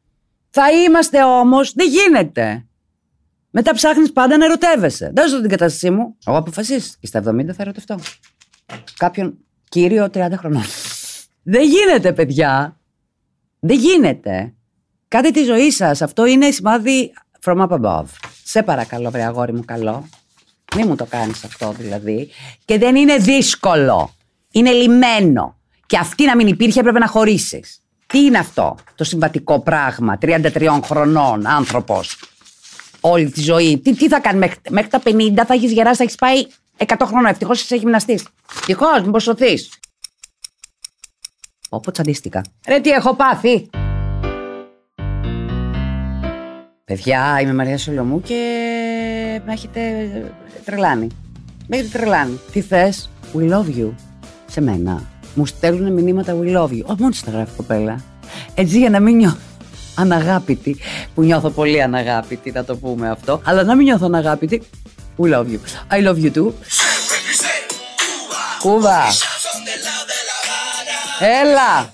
Θα 0.50 0.72
είμαστε 0.72 1.24
όμως. 1.24 1.72
Δεν 1.72 1.88
γίνεται. 1.88 2.64
Μετά 3.50 3.74
ψάχνεις 3.74 4.12
πάντα 4.12 4.36
να 4.36 4.44
ερωτεύεσαι. 4.44 5.12
Δώσε 5.16 5.40
την 5.40 5.50
κατάστασή 5.50 5.90
μου. 5.90 6.16
Εγώ 6.26 6.36
αποφασίστηκα. 6.36 6.96
Και 7.00 7.06
στα 7.06 7.22
70 7.30 7.44
θα 7.46 7.62
ερωτευτώ. 7.62 7.98
Κάποιον 8.96 9.38
κύριο 9.68 10.04
30 10.14 10.32
χρονών. 10.36 10.62
Δεν 11.42 11.62
γίνεται, 11.62 12.12
παιδιά. 12.12 12.79
Δεν 13.60 13.78
γίνεται. 13.78 14.54
Κάτι 15.08 15.32
τη 15.32 15.42
ζωή 15.42 15.70
σας. 15.70 16.02
Αυτό 16.02 16.26
είναι 16.26 16.50
σημάδι 16.50 17.12
from 17.44 17.68
up 17.68 17.80
above. 17.80 18.06
Σε 18.44 18.62
παρακαλώ, 18.62 19.10
βρε 19.10 19.22
αγόρι 19.22 19.52
μου, 19.52 19.64
καλό. 19.64 20.08
Μην 20.76 20.86
μου 20.88 20.96
το 20.96 21.04
κάνεις 21.04 21.44
αυτό 21.44 21.74
δηλαδή. 21.78 22.28
Και 22.64 22.78
δεν 22.78 22.96
είναι 22.96 23.16
δύσκολο. 23.16 24.14
Είναι 24.50 24.70
λιμένο. 24.70 25.58
Και 25.86 25.98
αυτή 25.98 26.24
να 26.24 26.36
μην 26.36 26.46
υπήρχε 26.46 26.80
έπρεπε 26.80 26.98
να 26.98 27.06
χωρίσεις. 27.06 27.80
Τι 28.06 28.18
είναι 28.18 28.38
αυτό 28.38 28.76
το 28.94 29.04
συμβατικό 29.04 29.60
πράγμα, 29.60 30.18
33 30.20 30.80
χρονών 30.84 31.46
άνθρωπος. 31.46 32.16
Όλη 33.00 33.30
τη 33.30 33.40
ζωή. 33.40 33.78
Τι, 33.78 33.94
τι 33.94 34.08
θα 34.08 34.20
κάνει 34.20 34.38
μέχρι, 34.38 34.58
μέχρι 34.70 34.90
τα 34.90 35.02
50, 35.04 35.44
θα 35.46 35.54
έχεις 35.54 35.72
γεράσει, 35.72 35.96
θα 35.96 36.02
έχεις 36.02 36.14
πάει 36.14 36.46
100 36.76 37.06
χρόνια. 37.06 37.30
Ευτυχώς 37.30 37.62
είσαι 37.62 37.76
γυμναστής. 37.76 38.26
Ευτυχώς, 38.54 39.00
μην 39.00 39.10
προσωθεί. 39.10 39.58
Όπω 41.72 41.90
τσαντίστηκα. 41.90 42.44
Ρε, 42.68 42.80
τι 42.80 42.90
έχω 42.90 43.14
πάθει. 43.14 43.70
Παιδιά, 46.84 47.40
είμαι 47.40 47.54
Μαρία 47.54 47.78
Σολομού 47.78 48.20
και 48.20 48.34
με 49.46 49.52
έχετε 49.52 49.80
τρελάνει. 50.64 51.06
Με 51.66 51.76
έχετε 51.76 51.98
τρελάνει. 51.98 52.40
Τι 52.52 52.60
θε, 52.60 52.92
We 53.34 53.50
love 53.50 53.78
you. 53.78 53.90
Σε 54.46 54.60
μένα. 54.60 55.02
Μου 55.34 55.46
στέλνουν 55.46 55.92
μηνύματα 55.92 56.36
We 56.40 56.56
love 56.56 56.70
you. 56.70 56.82
Όχι 56.84 57.00
μόνο 57.00 57.14
τα 57.24 57.30
γράφει 57.30 57.56
κοπέλα. 57.56 58.00
Έτσι 58.54 58.78
για 58.78 58.90
να 58.90 59.00
μην 59.00 59.16
νιώθω 59.16 59.38
αναγάπητη, 59.94 60.76
που 61.14 61.22
νιώθω 61.22 61.50
πολύ 61.50 61.82
αναγάπητη, 61.82 62.50
να 62.50 62.64
το 62.64 62.76
πούμε 62.76 63.10
αυτό, 63.10 63.40
αλλά 63.44 63.62
να 63.62 63.74
μην 63.74 63.84
νιώθω 63.84 64.06
αναγάπητη. 64.06 64.62
We 65.18 65.32
love 65.34 65.46
you. 65.46 65.58
I 65.90 66.06
love 66.08 66.24
you 66.24 66.32
too. 66.32 66.52
Κούβα. 68.60 68.98
Έλα. 71.20 71.90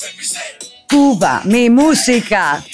Κούβα. 0.87 1.43
Μη 1.47 1.71
μουσικά. 1.71 2.65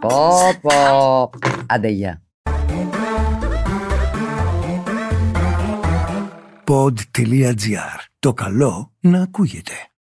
Πω 0.00 0.40
πω. 0.60 1.30
Άντε 1.66 1.88
γεια. 1.88 2.22
Pod.gr. 6.64 7.98
Το 8.18 8.32
καλό 8.32 8.92
να 9.00 9.22
ακούγεται. 9.22 9.87